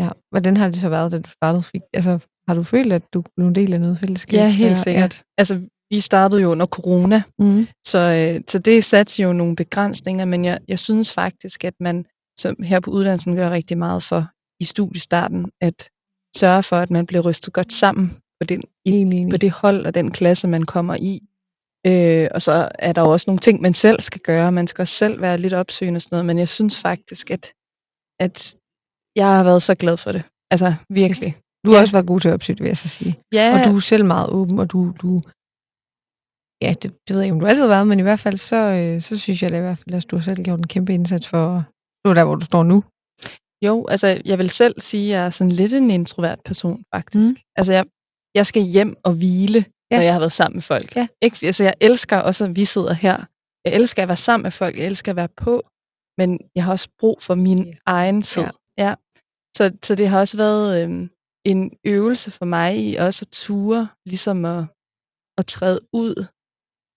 Ja. 0.00 0.08
Hvordan 0.30 0.56
har 0.56 0.68
det 0.68 0.76
så 0.76 0.88
været, 0.88 1.12
da 1.12 1.18
du 1.18 1.30
startede? 1.30 1.62
Fik, 1.62 1.80
altså, 1.92 2.18
har 2.48 2.54
du 2.54 2.62
følt, 2.62 2.92
at 2.92 3.02
du 3.12 3.22
blev 3.36 3.46
en 3.46 3.54
del 3.54 3.72
af 3.74 3.80
noget 3.80 3.98
fællesskab? 3.98 4.34
Ja, 4.38 4.48
helt 4.48 4.78
sikkert. 4.78 5.22
Altså, 5.38 5.60
vi 5.90 6.00
startede 6.00 6.42
jo 6.42 6.48
under 6.50 6.66
corona, 6.66 7.16
Ja. 7.16 7.44
Mm. 7.44 7.66
så, 7.86 7.98
øh, 7.98 8.40
så 8.48 8.58
det 8.58 8.84
satte 8.84 9.22
jo 9.22 9.32
nogle 9.32 9.56
begrænsninger, 9.56 10.24
men 10.24 10.44
jeg, 10.44 10.58
jeg 10.68 10.78
synes 10.78 11.12
faktisk, 11.12 11.64
at 11.64 11.74
man 11.80 12.04
som 12.38 12.56
her 12.62 12.80
på 12.80 12.90
uddannelsen 12.90 13.36
gør 13.36 13.50
rigtig 13.50 13.78
meget 13.78 14.02
for 14.02 14.24
i 14.60 14.64
studiestarten, 14.64 15.50
at 15.60 15.88
sørge 16.36 16.62
for, 16.62 16.76
at 16.76 16.90
man 16.90 17.06
bliver 17.06 17.22
rystet 17.22 17.52
godt 17.52 17.72
sammen 17.72 18.10
på, 18.40 18.46
den, 18.48 18.62
i, 18.84 19.26
på 19.30 19.36
det 19.36 19.50
hold 19.50 19.86
og 19.86 19.94
den 19.94 20.10
klasse, 20.10 20.48
man 20.48 20.62
kommer 20.62 20.96
i. 21.00 21.20
Øh, 21.86 22.28
og 22.34 22.42
så 22.42 22.68
er 22.78 22.92
der 22.92 23.02
jo 23.02 23.08
også 23.08 23.24
nogle 23.28 23.38
ting, 23.40 23.60
man 23.60 23.74
selv 23.74 24.00
skal 24.00 24.20
gøre. 24.20 24.52
Man 24.52 24.66
skal 24.66 24.82
også 24.82 24.94
selv 24.94 25.20
være 25.20 25.38
lidt 25.38 25.52
opsøgende 25.52 25.98
og 25.98 26.02
sådan 26.02 26.14
noget, 26.14 26.26
men 26.26 26.38
jeg 26.38 26.48
synes 26.48 26.80
faktisk, 26.80 27.30
at, 27.30 27.52
at 28.20 28.56
jeg 29.16 29.26
har 29.36 29.44
været 29.44 29.62
så 29.62 29.74
glad 29.74 29.96
for 29.96 30.12
det. 30.12 30.22
Altså, 30.50 30.74
virkelig. 30.90 31.36
Du 31.66 31.70
har 31.72 31.80
også 31.80 31.92
været 31.92 32.06
god 32.06 32.20
til 32.20 32.28
at 32.28 32.34
opsøge 32.34 32.56
det, 32.56 32.62
vil 32.62 32.68
jeg 32.68 32.76
så 32.76 32.88
sige. 32.88 33.12
Ja, 33.34 33.46
Og 33.58 33.64
du 33.70 33.76
er 33.76 33.80
selv 33.80 34.04
meget 34.04 34.28
åben, 34.38 34.58
og 34.58 34.70
du, 34.72 34.80
du 35.02 35.20
ja, 36.62 36.70
det, 36.82 36.82
det 36.82 37.10
ved 37.14 37.16
jeg 37.20 37.24
ikke, 37.26 37.34
om 37.34 37.40
du 37.40 37.46
altid 37.46 37.62
har 37.62 37.68
været, 37.68 37.86
men 37.86 37.98
i 37.98 38.02
hvert 38.02 38.20
fald, 38.20 38.36
så, 38.36 38.56
øh, 38.56 39.02
så 39.02 39.18
synes 39.18 39.42
jeg 39.42 39.50
da 39.50 39.56
i 39.56 39.60
hvert 39.60 39.78
fald, 39.78 39.94
at 39.94 40.10
du 40.10 40.16
har 40.16 40.22
selv 40.22 40.42
gjort 40.44 40.60
en 40.60 40.66
kæmpe 40.66 40.94
indsats 40.94 41.26
for 41.28 41.56
at 41.56 41.62
stå 42.00 42.14
der, 42.14 42.24
hvor 42.24 42.34
du 42.34 42.44
står 42.44 42.62
nu. 42.62 42.84
Jo, 43.66 43.86
altså 43.86 44.22
jeg 44.24 44.38
vil 44.38 44.50
selv 44.50 44.80
sige, 44.80 45.06
at 45.14 45.18
jeg 45.18 45.26
er 45.26 45.30
sådan 45.30 45.52
lidt 45.52 45.72
en 45.74 45.90
introvert 45.90 46.40
person, 46.44 46.84
faktisk. 46.94 47.30
Mm. 47.30 47.36
Altså 47.56 47.72
jeg, 47.72 47.84
jeg 48.34 48.46
skal 48.46 48.62
hjem 48.62 48.96
og 49.04 49.12
hvile, 49.12 49.64
Ja. 49.90 49.96
ja. 49.96 49.96
når 49.98 50.04
jeg 50.04 50.12
har 50.12 50.20
været 50.20 50.32
sammen 50.32 50.56
med 50.56 50.62
folk. 50.62 50.96
Ja. 50.96 51.06
Ikke, 51.22 51.38
altså 51.46 51.64
jeg 51.64 51.74
elsker 51.80 52.18
også, 52.18 52.44
at 52.44 52.56
vi 52.56 52.64
sidder 52.64 52.92
her. 52.92 53.16
Jeg 53.64 53.72
elsker 53.74 54.02
at 54.02 54.08
være 54.08 54.16
sammen 54.16 54.42
med 54.42 54.50
folk, 54.50 54.78
jeg 54.78 54.86
elsker 54.86 55.12
at 55.12 55.16
være 55.16 55.28
på, 55.36 55.62
men 56.18 56.38
jeg 56.56 56.64
har 56.64 56.72
også 56.72 56.88
brug 57.00 57.16
for 57.22 57.34
min 57.34 57.58
Yes. 57.68 57.78
egen 57.86 58.22
tid. 58.22 58.42
Ja. 58.42 58.50
Ja. 58.84 58.94
Så, 59.56 59.76
så 59.82 59.94
det 59.94 60.08
har 60.08 60.18
også 60.20 60.36
været 60.36 60.82
øh, 60.82 61.08
en 61.44 61.70
øvelse 61.86 62.30
for 62.30 62.44
mig 62.44 62.78
i 62.78 62.96
også 62.96 63.24
at 63.24 63.32
ture, 63.32 63.88
ligesom 64.06 64.44
at, 64.44 64.64
at 65.38 65.46
træde 65.46 65.80
ud 65.92 66.26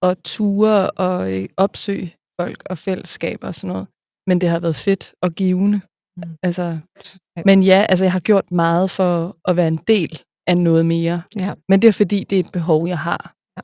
og 0.01 0.23
ture 0.23 0.91
og 0.91 1.33
øh, 1.33 1.45
opsøge 1.57 2.15
folk 2.41 2.63
og 2.69 2.77
fællesskaber 2.77 3.47
og 3.47 3.55
sådan 3.55 3.67
noget. 3.67 3.87
Men 4.27 4.41
det 4.41 4.49
har 4.49 4.59
været 4.59 4.75
fedt 4.75 5.13
og 5.21 5.31
givende. 5.31 5.81
Mm. 6.17 6.37
Altså, 6.43 6.79
men 7.45 7.63
ja, 7.63 7.85
altså 7.89 8.05
jeg 8.05 8.11
har 8.11 8.19
gjort 8.19 8.51
meget 8.51 8.91
for 8.91 9.35
at 9.49 9.55
være 9.55 9.67
en 9.67 9.79
del 9.87 10.21
af 10.47 10.57
noget 10.57 10.85
mere. 10.85 11.21
Ja. 11.35 11.53
Men 11.69 11.81
det 11.81 11.87
er 11.87 11.93
fordi, 11.93 12.23
det 12.23 12.35
er 12.35 12.43
et 12.43 12.51
behov, 12.53 12.87
jeg 12.87 12.99
har. 12.99 13.33
Ja. 13.57 13.61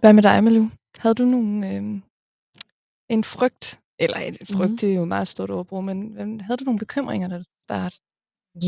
Hvad 0.00 0.12
med 0.12 0.22
dig, 0.22 0.44
Malou? 0.44 0.79
Havde 1.02 1.14
du 1.14 1.24
nogen, 1.24 1.64
øh, 1.64 2.00
en 3.14 3.24
frygt, 3.24 3.80
eller 3.98 4.18
en 4.18 4.36
frygt, 4.56 4.70
Mhm. 4.70 4.78
det 4.78 4.90
er 4.90 4.96
jo 4.96 5.02
et 5.02 5.08
meget 5.08 5.28
stort 5.28 5.50
ordbrug, 5.50 5.84
men 5.84 6.40
havde 6.40 6.56
du 6.58 6.64
nogle 6.64 6.78
bekymringer, 6.78 7.28
da 7.28 7.38
du 7.38 7.44
startede? 7.64 8.02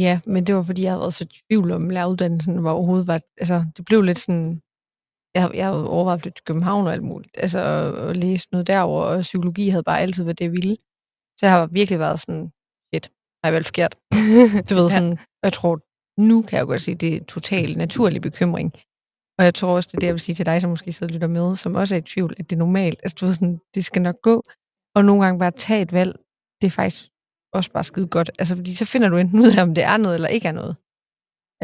Ja, 0.05 0.21
men 0.27 0.47
det 0.47 0.55
var 0.55 0.63
fordi, 0.63 0.83
jeg 0.83 0.91
havde 0.93 1.01
været 1.01 1.15
så 1.15 1.27
tvivl 1.39 1.71
om 1.71 1.91
læreruddannelsen, 1.91 2.59
hvor 2.59 2.71
overhovedet 2.71 3.07
var, 3.07 3.21
altså 3.41 3.67
det 3.77 3.85
blev 3.85 4.03
lidt 4.03 4.19
sådan, 4.19 4.61
jeg, 5.35 5.51
jeg 5.55 5.67
havde 5.67 5.89
overvejet 5.91 6.19
at 6.19 6.23
flytte 6.23 6.37
til 6.39 6.45
København 6.45 6.87
og 6.87 6.93
alt 6.93 7.03
muligt, 7.03 7.33
altså 7.45 7.61
at, 8.09 8.17
læse 8.17 8.49
noget 8.53 8.67
derover 8.67 9.03
og 9.05 9.21
psykologi 9.21 9.69
havde 9.69 9.83
bare 9.83 10.01
altid 10.01 10.25
været 10.25 10.39
det, 10.39 10.45
jeg 10.45 10.53
ville. 10.53 10.77
Så 11.39 11.43
jeg 11.47 11.53
har 11.53 11.67
virkelig 11.67 11.99
været 11.99 12.21
sådan, 12.21 12.53
shit, 12.89 13.07
har 13.41 13.49
jeg 13.49 13.53
valgt 13.55 13.67
forkert? 13.69 13.95
Du 14.71 14.75
ved 14.75 14.89
Ja. 14.89 14.95
sådan, 14.97 15.13
og 15.13 15.45
jeg 15.49 15.53
tror, 15.53 15.75
nu 16.31 16.43
kan 16.43 16.59
jeg 16.59 16.67
godt 16.67 16.83
sige, 16.83 16.95
det 16.95 17.15
er 17.17 17.25
totalt 17.25 17.77
naturlig 17.77 18.23
bekymring. 18.23 18.73
Og 19.39 19.45
jeg 19.45 19.55
tror 19.55 19.77
også, 19.77 19.89
det 19.91 19.97
er 19.97 20.01
det, 20.01 20.07
jeg 20.07 20.15
vil 20.15 20.21
sige 20.21 20.35
til 20.35 20.47
dig, 20.47 20.61
som 20.61 20.71
måske 20.71 20.93
sidder 20.93 21.11
og 21.11 21.15
lytter 21.15 21.29
med, 21.29 21.57
som 21.57 21.75
også 21.75 21.95
er 21.95 21.99
i 21.99 22.03
tvivl, 22.03 22.35
at 22.39 22.51
det 22.51 22.57
er 22.57 22.65
normalt. 22.67 23.01
Altså 23.03 23.17
du 23.21 23.27
ved 23.27 23.35
sådan, 23.35 23.61
det 23.75 23.85
skal 23.85 24.03
nok 24.03 24.19
gå. 24.23 24.43
Og 24.97 25.05
nogle 25.05 25.25
gange 25.25 25.39
bare 25.39 25.51
tage 25.51 25.83
et 25.83 25.93
valg, 25.93 26.13
det 26.61 26.67
er 26.67 26.71
faktisk 26.71 27.03
også 27.53 27.73
bare 27.73 27.85
skide 27.85 28.07
godt. 28.07 28.31
Altså 28.39 28.57
fordi 28.57 28.75
så 28.75 28.85
finder 28.85 29.09
du 29.09 29.17
enten 29.17 29.39
ud 29.41 29.51
af, 29.59 29.63
om 29.63 29.75
det 29.75 29.85
er 29.85 29.97
noget 29.97 30.15
eller 30.15 30.29
ikke 30.29 30.49
er 30.49 30.53
noget. 30.53 30.77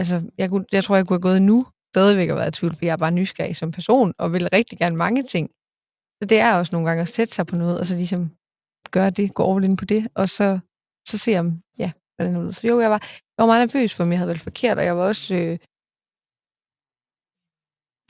Altså 0.00 0.30
jeg, 0.38 0.50
kunne, 0.50 0.64
jeg 0.72 0.84
tror, 0.84 0.96
jeg 0.96 1.06
kunne 1.06 1.14
have 1.14 1.28
gået 1.30 1.42
nu 1.42 1.66
stadigvæk 1.94 2.30
og 2.30 2.37
været 2.37 2.56
i 2.56 2.58
tvivl, 2.58 2.75
for 2.75 2.84
jeg 2.84 2.92
er 2.92 2.96
bare 3.04 3.10
nysgerrig 3.10 3.56
som 3.56 3.70
person, 3.70 4.14
og 4.18 4.32
vil 4.32 4.48
rigtig 4.52 4.78
gerne 4.78 4.96
mange 4.96 5.22
ting. 5.22 5.50
Så 6.22 6.28
det 6.28 6.38
er 6.40 6.54
også 6.54 6.72
nogle 6.75 6.88
gange 6.88 7.02
at 7.02 7.08
sætte 7.08 7.34
sig 7.34 7.46
på 7.46 7.56
noget, 7.56 7.80
og 7.80 7.87
så 7.87 7.94
ligesom 7.94 8.30
gøre 8.90 9.10
det, 9.10 9.34
gå 9.34 9.56
all 9.56 9.64
in 9.64 9.76
på 9.76 9.84
det, 9.84 10.08
og 10.14 10.28
så, 10.28 10.58
så 11.08 11.18
se 11.18 11.38
om, 11.38 11.62
ja, 11.78 11.92
hvordan 12.16 12.34
det 12.34 12.40
ud. 12.40 12.52
Så 12.52 12.66
jo, 12.66 12.80
jeg 12.80 12.90
var, 12.90 13.00
jeg 13.02 13.42
var 13.42 13.46
meget 13.46 13.75
nervøs 13.75 13.94
for, 13.94 14.04
om 14.04 14.10
jeg 14.10 14.18
havde 14.18 14.28
valgt 14.28 14.42
forkert, 14.42 14.78
og 14.78 14.84
jeg 14.84 14.96
var 14.96 15.04
også, 15.04 15.34
øh, 15.34 15.58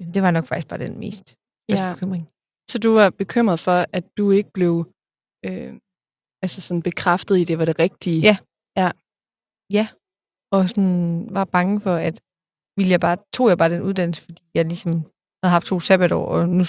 jamen, 0.00 0.14
det 0.14 0.22
var 0.22 0.30
nok 0.30 0.46
faktisk 0.46 0.68
bare 0.68 0.78
den 0.86 0.98
mest 1.04 1.26
Ja. 1.70 1.92
bekymring. 1.94 2.24
Så 2.70 2.76
du 2.84 2.90
var 3.00 3.10
bekymret 3.10 3.60
for, 3.66 3.78
at 3.92 4.04
du 4.18 4.24
ikke 4.38 4.50
blev 4.58 4.72
øh, 5.46 5.72
altså 6.44 6.58
sådan 6.66 6.82
bekræftet 6.82 7.34
i, 7.38 7.44
det 7.44 7.58
var 7.58 7.64
det 7.70 7.78
rigtige? 7.78 8.20
Ja. 9.76 9.86
Og 10.56 10.60
sådan 10.68 11.28
var 11.36 11.44
bange 11.56 11.80
for, 11.80 11.94
at 12.08 12.16
ville 12.78 12.90
jeg 12.96 13.00
bare, 13.00 13.16
tog 13.36 13.46
jeg 13.48 13.58
bare 13.58 13.72
den 13.74 13.82
uddannelse, 13.88 14.22
fordi 14.26 14.42
jeg 14.54 14.64
ligesom 14.72 14.92
havde 15.42 15.52
haft 15.56 15.66
to 15.66 15.80
sabbatår, 15.80 16.24
og 16.34 16.48
nu, 16.58 16.64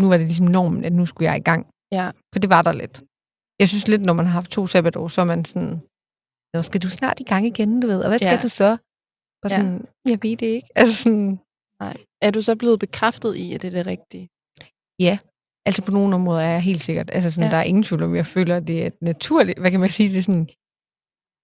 nu 0.00 0.04
var 0.10 0.16
det 0.18 0.26
ligesom 0.26 0.46
normen, 0.46 0.84
at 0.84 0.92
nu 0.92 1.04
skulle 1.06 1.26
jeg 1.30 1.36
i 1.40 1.46
gang. 1.50 1.62
Ja. 1.98 2.06
For 2.32 2.38
det 2.42 2.50
var 2.50 2.62
der 2.62 2.72
lidt. 2.82 2.96
Jeg 3.60 3.68
synes 3.68 3.88
lidt, 3.88 4.02
når 4.08 4.12
man 4.18 4.26
har 4.26 4.32
haft 4.40 4.50
to 4.50 4.62
sabbatår, 4.66 5.08
så 5.08 5.20
er 5.20 5.24
man 5.34 5.44
sådan, 5.44 5.74
Nå, 6.54 6.62
skal 6.62 6.82
du 6.82 6.88
snart 6.90 7.20
i 7.20 7.24
gang 7.32 7.44
igen, 7.46 7.80
du 7.80 7.86
ved, 7.92 8.00
og 8.04 8.08
hvad 8.10 8.18
skal 8.18 8.36
Ja. 8.38 8.42
du 8.46 8.48
så? 8.62 8.70
Og 9.42 9.48
Ja. 9.50 9.56
sådan, 9.56 9.78
jeg 10.12 10.18
ved 10.24 10.36
det 10.42 10.46
ikke. 10.58 10.68
Altså 10.80 10.94
sådan, 11.02 11.30
Nej. 11.82 11.96
Er 12.22 12.30
du 12.30 12.42
så 12.42 12.56
blevet 12.56 12.80
bekræftet 12.80 13.36
i, 13.36 13.54
at 13.54 13.62
det 13.62 13.68
er 13.68 13.76
det 13.82 13.86
rigtige? 13.86 14.28
altså 15.66 15.82
på 15.86 15.90
nogle 15.90 16.14
områder 16.14 16.40
er 16.40 16.50
jeg 16.50 16.62
helt 16.62 16.80
sikkert, 16.80 17.10
altså 17.12 17.30
sådan, 17.30 17.42
Ja. 17.44 17.46
ja. 17.46 17.50
der 17.50 17.58
er 17.58 17.62
ingen 17.62 17.82
tvivl 17.82 18.02
om, 18.02 18.16
jeg 18.16 18.26
føler, 18.26 18.56
at 18.56 18.66
det 18.66 18.86
er 18.86 18.90
naturligt, 19.00 19.58
hvad 19.58 19.70
kan 19.70 19.80
man 19.80 19.90
sige, 19.90 20.08
det 20.08 20.18
er 20.18 20.22
sådan, 20.22 20.48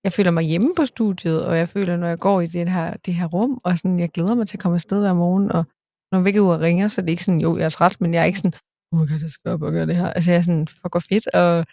jeg 0.04 0.12
føler 0.12 0.30
mig 0.30 0.44
hjemme 0.44 0.70
på 0.76 0.84
studiet, 0.86 1.46
og 1.46 1.58
jeg 1.58 1.68
føler, 1.68 1.96
når 1.96 2.06
jeg 2.06 2.18
går 2.18 2.40
i 2.40 2.46
det 2.46 2.70
her, 2.70 2.96
det 2.96 3.14
her 3.14 3.26
rum, 3.26 3.60
og 3.64 3.78
sådan, 3.78 4.00
jeg 4.00 4.10
glæder 4.10 4.34
mig 4.34 4.48
til 4.48 4.56
at 4.56 4.62
komme 4.62 4.76
afsted 4.76 5.00
hver 5.00 5.14
morgen, 5.14 5.52
og 5.52 5.64
når 6.12 6.20
væk 6.20 6.34
ud 6.34 6.48
og 6.56 6.60
ringer, 6.60 6.88
så 6.88 7.00
er 7.00 7.04
det 7.04 7.10
ikke 7.10 7.24
sådan, 7.24 7.40
jo, 7.40 7.56
jeg 7.56 7.64
er 7.64 7.68
træt, 7.68 8.00
men 8.00 8.14
jeg 8.14 8.20
er 8.20 8.24
ikke 8.24 8.38
sådan, 8.38 8.58
oh 8.92 9.00
my 9.00 9.04
god, 9.10 9.20
jeg 9.22 9.30
skal 9.30 9.50
op 9.50 9.62
og 9.62 9.72
gøre 9.72 9.86
det 9.86 9.96
her. 9.96 10.08
Altså 10.16 10.30
jeg 10.30 10.38
er 10.38 10.42
sådan, 10.42 10.66
fuck 10.68 10.92
hvor 10.92 11.04
fedt, 11.10 11.26
og 11.34 11.66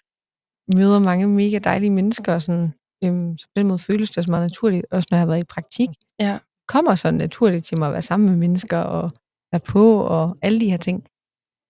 møder 0.76 1.00
mange 1.00 1.28
mega 1.28 1.58
dejlige 1.70 1.90
mennesker, 1.90 2.34
og 2.34 2.42
sådan, 2.42 2.74
øhm, 3.04 3.38
så 3.38 3.46
på 3.48 3.54
den 3.60 3.68
måde 3.68 3.80
føles 3.80 4.12
det 4.12 4.26
så 4.26 4.32
meget 4.32 4.46
naturligt, 4.50 4.86
også 4.92 5.08
når 5.12 5.16
jeg 5.18 5.22
har 5.22 5.28
været 5.28 5.40
i 5.40 5.54
praktik. 5.56 5.90
Ja. 6.20 6.40
Kommer 6.68 6.96
så 6.96 7.12
naturligt 7.12 7.66
til 7.66 7.80
mig 7.80 7.88
at 7.88 7.94
være 7.94 8.02
sammen 8.02 8.30
med 8.30 8.38
mennesker, 8.38 8.78
og 8.78 9.12
være 9.52 9.62
på, 9.68 10.00
og 10.00 10.38
alle 10.42 10.60
de 10.60 10.70
her 10.70 10.78
ting. 10.78 11.08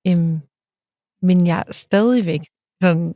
Øhm, 0.07 0.39
men 1.27 1.47
jeg 1.47 1.63
er 1.67 1.71
stadigvæk 1.71 2.43
sådan, 2.83 3.15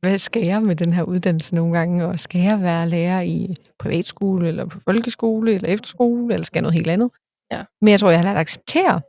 hvad 0.00 0.18
skal 0.18 0.46
jeg 0.46 0.62
med 0.62 0.76
den 0.76 0.90
her 0.90 1.02
uddannelse 1.02 1.54
nogle 1.54 1.78
gange, 1.78 2.06
og 2.06 2.20
skal 2.20 2.40
jeg 2.40 2.62
være 2.62 2.88
lærer 2.88 3.20
i 3.20 3.54
privatskole, 3.78 4.48
eller 4.48 4.64
på 4.66 4.80
folkeskole, 4.80 5.54
eller 5.54 5.68
efterskole, 5.68 6.34
eller 6.34 6.44
skal 6.44 6.58
jeg 6.58 6.62
noget 6.62 6.74
helt 6.74 6.90
andet? 6.90 7.10
Ja. 7.52 7.64
Men 7.80 7.90
jeg 7.90 8.00
tror, 8.00 8.10
jeg 8.10 8.18
har 8.18 8.24
lært 8.24 8.36
at 8.36 8.40
acceptere, 8.40 9.00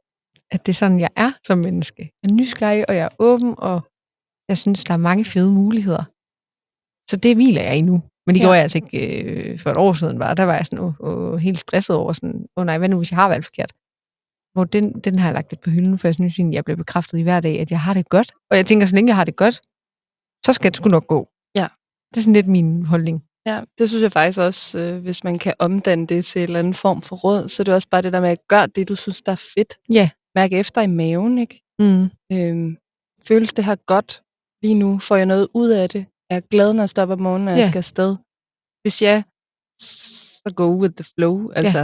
at 0.52 0.66
det 0.66 0.72
er 0.72 0.80
sådan, 0.84 1.00
jeg 1.00 1.10
er 1.16 1.32
som 1.48 1.58
menneske. 1.58 2.02
Jeg 2.24 2.30
er 2.32 2.34
nysgerrig, 2.34 2.90
og 2.90 2.96
jeg 2.96 3.06
er 3.06 3.16
åben, 3.20 3.56
og 3.58 3.82
jeg 4.50 4.58
synes, 4.58 4.84
der 4.84 4.94
er 4.94 5.08
mange 5.10 5.26
fede 5.26 5.52
muligheder. 5.52 6.04
Så 7.10 7.16
det 7.24 7.36
hviler 7.36 7.62
jeg 7.62 7.78
i 7.78 7.82
nu. 7.82 7.98
Men 8.28 8.36
det 8.36 8.40
Ja. 8.40 8.44
gjorde 8.46 8.56
jeg 8.56 8.64
altså 8.64 8.78
ikke 8.78 9.24
øh, 9.24 9.60
for 9.60 9.70
et 9.70 9.78
år 9.78 9.94
siden 9.94 10.20
bare. 10.20 10.36
Der 10.36 10.44
var 10.44 10.56
jeg 10.56 10.66
sådan 10.66 10.80
åh, 10.86 10.94
åh, 11.00 11.40
helt 11.40 11.60
stresset 11.60 11.96
over 11.96 12.14
sådan, 12.14 12.36
åh 12.36 12.62
oh, 12.62 12.66
nej, 12.66 12.78
hvad 12.78 12.90
nu 12.90 12.98
hvis 12.98 13.12
jeg 13.12 13.18
har 13.18 13.30
valgt 13.30 13.46
forkert? 13.46 13.72
Hvor 14.54 14.64
den, 14.64 15.00
den 15.00 15.20
har 15.20 15.28
jeg 15.28 15.34
lagt 15.34 15.52
lidt 15.52 15.62
på 15.62 15.70
hylden, 15.70 15.98
for 15.98 16.08
jeg 16.08 16.16
synes 16.16 16.40
egentlig, 16.40 16.56
jeg 16.56 16.64
bliver 16.66 16.78
bekræftet 16.78 17.18
i 17.18 17.22
hver 17.22 17.40
dag, 17.40 17.60
at 17.60 17.72
jeg 17.72 17.80
har 17.82 17.94
det 17.94 18.10
godt. 18.10 18.32
Og 18.52 18.58
jeg 18.58 18.66
tænker, 18.66 18.86
så 18.86 18.96
længe 18.96 19.10
jeg 19.10 19.16
har 19.16 19.24
det 19.24 19.36
godt, 19.36 19.56
så 20.46 20.54
skal 20.54 20.72
det 20.72 20.78
sgu 20.78 20.90
nok 20.90 21.08
gå. 21.08 21.28
Ja. 21.56 21.68
Det 22.12 22.18
er 22.18 22.22
sådan 22.22 22.34
lidt 22.34 22.48
min 22.48 22.86
holdning. 22.86 23.24
Ja, 23.46 23.62
det 23.78 23.90
synes 23.90 24.02
jeg 24.04 24.12
faktisk 24.12 24.40
også, 24.40 24.80
øh, 24.80 25.02
hvis 25.02 25.24
man 25.24 25.40
kan 25.40 25.54
omdanne 25.60 26.08
det 26.08 26.26
til 26.26 26.40
en 26.40 26.44
eller 26.44 26.60
anden 26.60 26.74
form 26.74 27.02
for 27.02 27.16
råd, 27.16 27.48
så 27.48 27.64
er 27.64 27.66
det 27.66 27.74
også 27.74 27.88
bare 27.90 28.02
det 28.02 28.14
der 28.14 28.22
med 28.22 28.30
at 28.30 28.48
gøre 28.48 28.68
det, 28.68 28.90
du 28.90 28.96
synes, 28.96 29.22
der 29.22 29.32
er 29.32 29.42
fedt. 29.56 29.74
Ja. 29.92 30.10
Mærke 30.36 30.58
efter 30.60 30.82
i 30.82 30.88
maven, 30.88 31.38
ikke? 31.38 31.62
Mm. 31.80 32.04
Øhm, 32.34 32.78
føles 33.28 33.54
det 33.54 33.66
her 33.66 33.76
godt 33.76 34.22
lige 34.64 34.74
nu? 34.76 35.00
Får 35.00 35.16
jeg 35.16 35.26
noget 35.26 35.48
ud 35.54 35.70
af 35.70 35.90
det? 35.90 36.06
Er 36.32 36.36
jeg 36.40 36.44
glad, 36.54 36.70
når 36.74 36.84
jeg 36.86 36.94
stopper 36.96 37.16
om 37.16 37.22
morgenen, 37.28 37.46
når 37.46 37.52
Ja. 37.52 37.58
jeg 37.62 37.68
skal 37.72 37.84
afsted? 37.86 38.12
Hvis 38.84 38.98
ja, 39.08 39.16
så 40.44 40.50
go 40.62 40.68
with 40.82 40.94
the 41.00 41.08
flow. 41.14 41.36
Altså, 41.60 41.82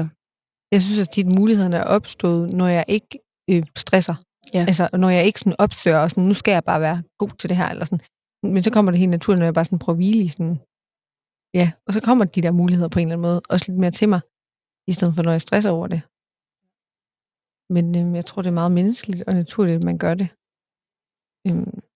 Jeg 0.73 0.79
synes, 0.81 0.99
at 1.05 1.09
tit 1.15 1.27
mulighederne 1.39 1.77
er 1.83 1.87
opstået, 1.97 2.43
når 2.59 2.67
jeg 2.77 2.85
ikke 2.97 3.13
øh, 3.51 3.63
stresser. 3.83 4.15
Ja. 4.55 4.63
Altså, 4.69 4.83
når 5.03 5.09
jeg 5.17 5.23
ikke 5.25 5.39
sådan 5.39 5.59
opsøger, 5.65 5.99
og 6.03 6.09
sådan, 6.09 6.23
nu 6.31 6.35
skal 6.41 6.51
jeg 6.57 6.63
bare 6.71 6.81
være 6.87 6.97
god 7.21 7.31
til 7.39 7.49
det 7.49 7.57
her. 7.61 7.69
Eller 7.73 7.85
sådan. 7.85 8.03
Men 8.53 8.61
så 8.63 8.71
kommer 8.75 8.89
det 8.91 8.99
helt 9.03 9.15
naturligt, 9.17 9.39
når 9.41 9.49
jeg 9.51 9.57
bare 9.59 9.65
sådan 9.69 9.83
prøver 9.83 9.95
at 9.97 10.01
hvile 10.01 10.23
i 10.27 10.31
sådan, 10.35 10.55
ja, 11.59 11.67
og 11.87 11.91
så 11.95 11.99
kommer 12.07 12.25
de 12.25 12.41
der 12.45 12.51
muligheder 12.61 12.89
på 12.93 12.99
en 12.99 13.07
eller 13.07 13.15
anden 13.17 13.27
måde, 13.29 13.41
også 13.53 13.65
lidt 13.67 13.79
mere 13.83 13.95
til 13.99 14.09
mig, 14.13 14.21
i 14.91 14.93
stedet 14.97 15.13
for 15.15 15.21
når 15.23 15.33
jeg 15.37 15.41
stresser 15.47 15.71
over 15.77 15.87
det. 15.93 16.01
Men 17.75 17.85
øh, 17.99 18.07
jeg 18.19 18.25
tror, 18.25 18.41
det 18.41 18.49
er 18.49 18.59
meget 18.61 18.71
menneskeligt 18.79 19.21
og 19.27 19.33
naturligt, 19.41 19.77
at 19.79 19.83
man 19.89 19.97
gør 20.03 20.13
det. 20.21 20.27
Øhm, 21.47 21.73
ja. 21.79 21.86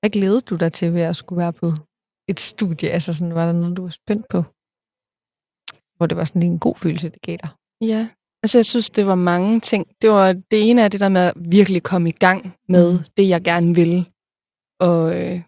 Hvad 0.00 0.10
glædede 0.10 0.40
du 0.40 0.56
dig 0.56 0.72
til 0.72 0.94
ved 0.94 1.00
at 1.02 1.16
skulle 1.16 1.40
være 1.44 1.52
på 1.52 1.66
et 2.28 2.40
studie? 2.40 2.88
Altså 2.90 3.14
sådan, 3.14 3.34
var 3.34 3.46
der 3.46 3.52
noget, 3.52 3.76
du 3.76 3.82
var 3.82 3.90
spændt 3.90 4.26
på? 4.28 4.40
Hvor 5.96 6.06
det 6.06 6.16
var 6.16 6.24
sådan 6.24 6.42
en 6.42 6.58
god 6.58 6.76
følelse, 6.76 7.08
det 7.08 7.22
gav 7.22 7.36
dig? 7.44 7.50
Ja, 7.92 8.08
altså 8.42 8.58
jeg 8.58 8.66
synes, 8.66 8.90
det 8.90 9.06
var 9.06 9.14
mange 9.14 9.60
ting. 9.60 9.86
Det 10.02 10.10
var 10.10 10.32
det 10.32 10.70
ene 10.70 10.84
af 10.84 10.90
det 10.90 11.00
der 11.00 11.08
med 11.08 11.20
at 11.20 11.34
virkelig 11.58 11.82
komme 11.82 12.08
i 12.08 12.12
gang 12.26 12.54
med 12.68 12.98
Mm. 12.98 13.04
det, 13.16 13.28
jeg 13.28 13.42
gerne 13.50 13.74
ville. 13.74 14.00
Og 14.80 15.02
øh, 15.20 15.42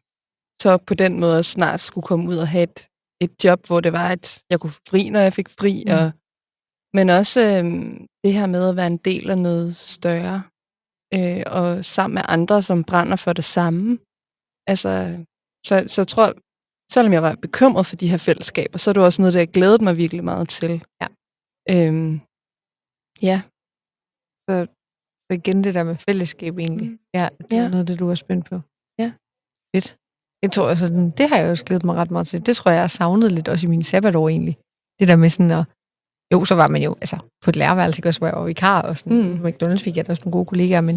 så 0.62 0.76
på 0.86 0.94
den 0.94 1.20
måde 1.20 1.42
snart 1.42 1.80
skulle 1.80 2.06
komme 2.10 2.28
ud 2.28 2.36
og 2.36 2.48
have 2.48 2.62
et, 2.62 2.78
et 3.20 3.44
job, 3.44 3.66
hvor 3.66 3.80
det 3.80 3.92
var, 3.92 4.08
at 4.08 4.42
jeg 4.50 4.60
kunne 4.60 4.70
få 4.70 4.80
fri, 4.90 5.08
når 5.10 5.20
jeg 5.20 5.32
fik 5.32 5.48
fri. 5.48 5.84
Mm. 5.86 5.92
Og, 5.96 6.12
men 6.96 7.10
også 7.10 7.40
øh, 7.40 7.64
det 8.24 8.32
her 8.38 8.46
med 8.46 8.68
at 8.68 8.76
være 8.76 8.86
en 8.86 8.96
del 8.96 9.30
af 9.30 9.38
noget 9.38 9.76
større. 9.76 10.42
Øh, 11.16 11.42
og 11.58 11.84
sammen 11.84 12.14
med 12.14 12.22
andre, 12.36 12.62
som 12.62 12.84
brænder 12.84 13.16
for 13.16 13.32
det 13.32 13.44
samme. 13.44 13.98
Altså, 14.66 14.90
så, 15.66 15.74
så 15.92 16.00
jeg 16.02 16.08
tror, 16.08 16.26
selvom 16.92 17.12
jeg 17.12 17.22
var 17.22 17.34
bekymret 17.34 17.86
for 17.86 17.96
de 17.96 18.08
her 18.08 18.18
fællesskaber, 18.18 18.78
så 18.78 18.90
er 18.90 18.92
det 18.92 19.04
også 19.04 19.22
noget, 19.22 19.34
der 19.34 19.46
glædede 19.46 19.84
mig 19.84 19.96
virkelig 19.96 20.24
meget 20.24 20.48
til. 20.48 20.72
Ja. 21.02 21.08
Øhm, 21.74 22.12
ja, 23.22 23.42
Så 24.48 24.54
igen 25.38 25.64
det 25.64 25.74
der 25.74 25.84
med 25.84 25.96
fællesskab 25.96 26.58
egentlig. 26.58 26.88
Mm. 26.90 26.98
Ja, 27.14 27.28
det 27.48 27.52
er 27.58 27.62
Ja. 27.62 27.68
noget, 27.70 27.88
det 27.88 27.98
du 27.98 28.06
var 28.06 28.14
spændt 28.14 28.44
på. 28.50 28.56
Ja. 29.02 29.08
Fedt. 29.74 29.88
Jeg 30.42 30.50
tror, 30.52 30.68
altså, 30.68 30.86
det 31.18 31.28
har 31.28 31.36
jeg 31.38 31.50
også 31.50 31.64
glædet 31.64 31.84
mig 31.84 31.94
ret 31.96 32.10
meget 32.10 32.26
til. 32.28 32.46
Det 32.46 32.56
tror 32.56 32.70
jeg, 32.70 32.76
jeg 32.76 32.82
har 32.82 32.88
savnet 33.00 33.32
lidt 33.32 33.48
også 33.48 33.66
i 33.66 33.70
mine 33.70 33.84
sabbatår 33.84 34.28
egentlig. 34.28 34.56
Det 34.98 35.08
der 35.08 35.16
med 35.16 35.28
sådan 35.28 35.50
at, 35.50 35.64
jo, 36.32 36.44
så 36.44 36.54
var 36.54 36.68
man 36.74 36.82
jo 36.82 36.92
altså, 37.04 37.16
på 37.44 37.50
et 37.50 37.56
lærerværelse, 37.56 37.98
ikke 37.98 38.08
også, 38.08 38.20
hvor 38.20 38.28
jeg 38.28 38.36
var 38.36 38.44
vikar, 38.46 38.82
og 38.82 38.98
sådan, 38.98 39.22
mm. 39.22 39.44
McDonald's 39.46 39.84
fik 39.84 39.96
jeg 39.96 40.06
da 40.06 40.12
også 40.12 40.22
nogle 40.24 40.32
gode 40.38 40.46
kollegaer, 40.52 40.80
men 40.80 40.96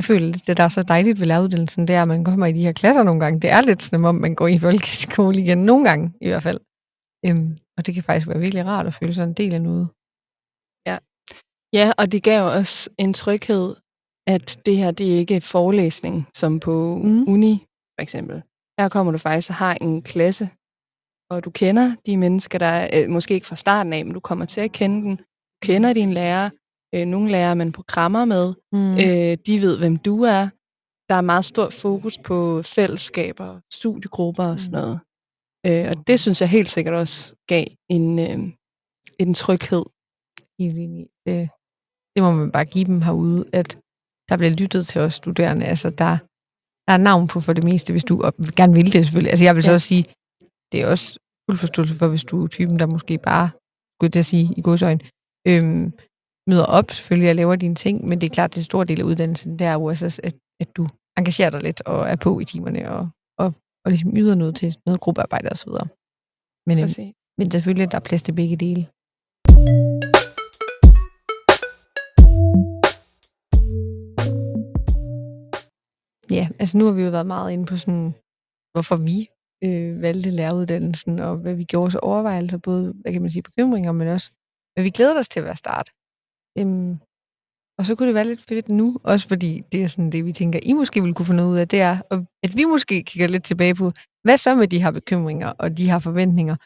jeg 0.00 0.04
føler 0.04 0.32
det 0.46 0.56
der 0.56 0.64
er 0.64 0.68
så 0.78 0.82
dejligt 0.82 1.20
ved 1.20 1.26
læreruddannelsen, 1.26 1.88
det 1.88 1.94
er, 1.96 2.02
at 2.02 2.08
man 2.14 2.24
kommer 2.24 2.46
i 2.46 2.52
de 2.52 2.66
her 2.66 2.72
klasser 2.80 3.02
nogle 3.02 3.20
gange. 3.20 3.40
Det 3.40 3.50
er 3.50 3.60
lidt 3.60 3.82
som 3.82 4.04
om, 4.04 4.14
man 4.14 4.34
går 4.34 4.48
i 4.48 4.58
folkeskole 4.66 5.36
igen, 5.44 5.58
nogle 5.70 5.84
gange 5.88 6.04
i 6.20 6.28
hvert 6.28 6.42
fald. 6.48 6.60
Øhm, 7.26 7.56
og 7.76 7.86
det 7.86 7.94
kan 7.94 8.02
faktisk 8.02 8.28
være 8.28 8.38
virkelig 8.44 8.64
rart 8.66 8.86
at 8.86 8.94
føle 8.94 9.14
sig 9.14 9.24
en 9.24 9.38
del 9.40 9.54
af 9.54 9.62
noget. 9.62 9.86
ja, 11.78 11.86
og 11.98 12.12
det 12.12 12.22
gav 12.22 12.42
også 12.58 12.90
en 12.98 13.12
tryghed, 13.22 13.66
at 14.34 14.46
det 14.66 14.76
her, 14.76 14.90
det 14.90 15.06
er 15.14 15.18
ikke 15.18 15.40
forelæsning, 15.40 16.16
som 16.40 16.60
på 16.60 16.74
Mm. 16.96 17.08
mm. 17.08 17.28
uni, 17.32 17.54
for 17.94 18.02
eksempel. 18.02 18.36
Her 18.78 18.88
kommer 18.88 19.12
du 19.12 19.18
faktisk 19.18 19.50
og 19.50 19.56
har 19.64 19.74
en 19.74 20.02
klasse, 20.02 20.44
og 21.30 21.44
du 21.44 21.50
kender 21.50 21.86
de 22.06 22.16
mennesker, 22.16 22.58
der 22.58 22.72
er, 22.82 22.84
øh, 22.94 23.10
måske 23.10 23.34
ikke 23.34 23.46
fra 23.46 23.56
starten 23.56 23.92
af, 23.92 24.04
men 24.04 24.14
du 24.14 24.20
kommer 24.20 24.44
til 24.44 24.60
at 24.60 24.72
kende 24.72 24.96
dem. 25.04 25.16
Du 25.16 25.24
kender 25.62 25.92
din 25.92 26.12
lærer. 26.12 26.50
Øh, 26.94 27.04
nogle 27.06 27.30
lærer 27.30 27.54
man 27.54 27.72
programmer 27.72 28.24
med. 28.24 28.54
Mm. 28.72 28.92
Øh, 29.04 29.36
de 29.46 29.60
ved, 29.60 29.78
hvem 29.78 29.96
du 29.96 30.22
er. 30.22 30.48
Der 31.08 31.14
er 31.16 31.20
meget 31.32 31.44
stor 31.44 31.68
fokus 31.70 32.18
på 32.18 32.62
fællesskaber, 32.62 33.60
studiegrupper 33.72 34.44
og 34.44 34.60
sådan 34.60 34.78
Mm. 34.78 34.80
noget. 34.80 35.00
Øh, 35.66 35.86
og 35.90 36.06
det 36.06 36.20
synes 36.20 36.40
jeg 36.40 36.48
helt 36.50 36.68
sikkert 36.68 36.94
også 36.94 37.34
gav 37.48 37.64
en, 37.90 38.18
øh, 38.18 38.38
en 39.18 39.34
tryghed. 39.34 39.84
Helt 40.60 40.78
enig. 40.78 41.06
Det, 41.26 41.50
det 42.14 42.22
må 42.22 42.30
man 42.32 42.50
bare 42.52 42.64
give 42.64 42.84
dem 42.84 43.02
herude, 43.02 43.50
at 43.52 43.78
der 44.28 44.36
bliver 44.36 44.54
lyttet 44.60 44.86
til 44.86 45.00
os 45.00 45.14
studerende. 45.14 45.66
Altså, 45.66 45.90
der, 45.90 46.12
der 46.86 46.92
er 46.92 46.96
navn 47.08 47.26
på 47.28 47.40
for 47.40 47.52
det 47.52 47.64
meste, 47.64 47.92
hvis 47.92 48.04
du 48.04 48.22
og 48.22 48.34
gerne 48.56 48.74
vil 48.74 48.92
det 48.92 49.04
selvfølgelig. 49.04 49.30
Altså, 49.30 49.44
jeg 49.44 49.54
vil 49.54 49.62
så 49.64 49.70
Ja. 49.70 49.74
også 49.74 49.88
sige, 49.88 50.04
det 50.72 50.82
er 50.82 50.86
også 50.86 51.18
fuld 51.46 51.58
forståelse 51.58 51.94
for, 51.94 52.08
hvis 52.08 52.24
du 52.24 52.44
er 52.44 52.48
typen, 52.48 52.78
der 52.78 52.86
måske 52.86 53.18
bare, 53.18 53.50
skulle 53.96 54.10
jeg 54.14 54.24
sige, 54.24 54.54
i 54.56 54.62
godsøjne, 54.62 55.00
øhm, 55.48 55.84
møder 56.50 56.66
op 56.78 56.90
selvfølgelig 56.90 57.30
og 57.30 57.36
laver 57.36 57.56
dine 57.56 57.74
ting, 57.84 57.96
men 58.08 58.20
det 58.20 58.26
er 58.26 58.34
klart, 58.34 58.50
det 58.50 58.58
er 58.58 58.64
en 58.64 58.72
stor 58.72 58.84
del 58.84 59.00
af 59.00 59.04
uddannelsen, 59.04 59.58
det 59.58 59.66
er 59.66 59.72
jo 59.72 59.84
også, 59.84 60.20
at, 60.28 60.34
at 60.62 60.68
du 60.76 60.86
engagerer 61.18 61.50
dig 61.50 61.62
lidt 61.62 61.80
og 61.80 62.08
er 62.12 62.16
på 62.16 62.40
i 62.40 62.44
timerne 62.44 62.82
og, 62.96 63.08
og, 63.42 63.48
og 63.84 63.88
ligesom 63.92 64.16
yder 64.16 64.34
noget 64.34 64.54
til 64.60 64.70
noget 64.86 65.00
gruppearbejde 65.00 65.48
og 65.50 65.58
så 65.62 65.66
videre. 65.70 65.88
Men, 66.68 66.76
øhm, 66.78 67.14
men 67.38 67.50
selvfølgelig, 67.50 67.86
at 67.86 67.92
der 67.92 67.98
er 67.98 68.08
plads 68.08 68.22
til 68.22 68.34
begge 68.40 68.56
dele. 68.56 68.82
Ja, 76.36 76.44
altså 76.60 76.78
nu 76.78 76.84
har 76.86 76.92
vi 76.92 77.02
jo 77.02 77.10
været 77.10 77.26
meget 77.26 77.52
inde 77.52 77.66
på 77.66 77.76
sådan, 77.76 78.14
hvorfor 78.72 78.96
vi 78.96 79.18
øh, 79.66 80.02
valgte 80.02 80.30
læreruddannelsen, 80.30 81.18
og 81.18 81.36
hvad 81.36 81.54
vi 81.54 81.64
gjorde 81.64 81.86
os 81.86 81.94
overvejelser, 81.94 82.58
både, 82.58 82.94
hvad 83.00 83.12
kan 83.12 83.22
man 83.22 83.30
sige, 83.30 83.42
bekymringer, 83.42 83.92
men 83.92 84.08
også, 84.08 84.28
hvad 84.72 84.84
vi 84.84 84.90
glæder 84.90 85.18
os 85.18 85.28
til 85.28 85.40
at 85.40 85.44
være 85.44 85.56
start. 85.56 85.88
Øhm, 86.58 86.92
og 87.78 87.86
så 87.86 87.94
kunne 87.94 88.06
det 88.06 88.14
være 88.14 88.24
lidt 88.24 88.42
fedt 88.42 88.68
nu, 88.68 88.98
også 89.04 89.28
fordi 89.28 89.62
det 89.72 89.82
er 89.82 89.88
sådan 89.88 90.12
det, 90.12 90.24
vi 90.24 90.32
tænker, 90.32 90.58
I 90.62 90.72
måske 90.72 91.00
ville 91.00 91.14
kunne 91.14 91.26
få 91.26 91.32
noget 91.32 91.50
ud 91.50 91.56
af, 91.56 91.68
det 91.68 91.80
er, 91.80 91.94
at 92.42 92.56
vi 92.56 92.64
måske 92.64 93.02
kigger 93.02 93.28
lidt 93.28 93.44
tilbage 93.44 93.74
på, 93.74 93.90
hvad 94.24 94.36
så 94.36 94.54
med 94.54 94.68
de 94.68 94.82
her 94.82 94.90
bekymringer 94.90 95.48
og 95.48 95.78
de 95.78 95.90
her 95.90 95.98
forventninger? 95.98 96.56